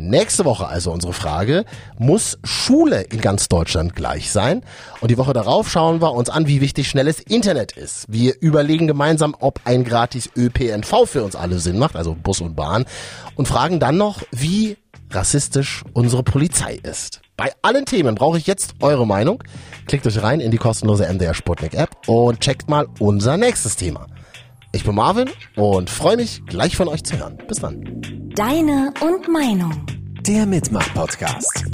Nächste 0.00 0.44
Woche 0.44 0.68
also 0.68 0.92
unsere 0.92 1.12
Frage, 1.12 1.64
muss 1.98 2.38
Schule 2.44 3.02
in 3.02 3.20
ganz 3.20 3.48
Deutschland 3.48 3.96
gleich 3.96 4.30
sein? 4.30 4.62
Und 5.00 5.10
die 5.10 5.18
Woche 5.18 5.32
darauf 5.32 5.68
schauen 5.68 6.00
wir 6.00 6.12
uns 6.12 6.30
an, 6.30 6.46
wie 6.46 6.60
wichtig 6.60 6.88
schnelles 6.88 7.18
Internet 7.18 7.72
ist. 7.72 8.04
Wir 8.08 8.40
überlegen 8.40 8.86
gemeinsam, 8.86 9.34
ob 9.40 9.60
ein 9.64 9.82
gratis 9.82 10.30
ÖPNV 10.36 11.04
für 11.04 11.24
uns 11.24 11.34
alle 11.34 11.58
Sinn 11.58 11.80
macht, 11.80 11.96
also 11.96 12.14
Bus 12.14 12.40
und 12.40 12.54
Bahn, 12.54 12.84
und 13.34 13.48
fragen 13.48 13.80
dann 13.80 13.96
noch, 13.96 14.22
wie 14.30 14.76
rassistisch 15.10 15.82
unsere 15.94 16.22
Polizei 16.22 16.78
ist. 16.80 17.20
Bei 17.36 17.50
allen 17.62 17.84
Themen 17.84 18.14
brauche 18.14 18.38
ich 18.38 18.46
jetzt 18.46 18.74
eure 18.80 19.04
Meinung. 19.04 19.42
Klickt 19.88 20.06
euch 20.06 20.22
rein 20.22 20.38
in 20.38 20.52
die 20.52 20.58
kostenlose 20.58 21.12
MDR 21.12 21.34
Sputnik 21.34 21.74
App 21.74 21.96
und 22.06 22.38
checkt 22.38 22.70
mal 22.70 22.86
unser 23.00 23.36
nächstes 23.36 23.74
Thema. 23.74 24.06
Ich 24.72 24.84
bin 24.84 24.94
Marvin 24.94 25.30
und 25.56 25.88
freue 25.88 26.16
mich, 26.16 26.44
gleich 26.46 26.76
von 26.76 26.88
euch 26.88 27.02
zu 27.02 27.18
hören. 27.18 27.38
Bis 27.48 27.58
dann. 27.58 27.82
Deine 28.34 28.92
und 29.00 29.28
Meinung. 29.28 29.86
Der 30.26 30.44
Mitmach-Podcast. 30.44 31.64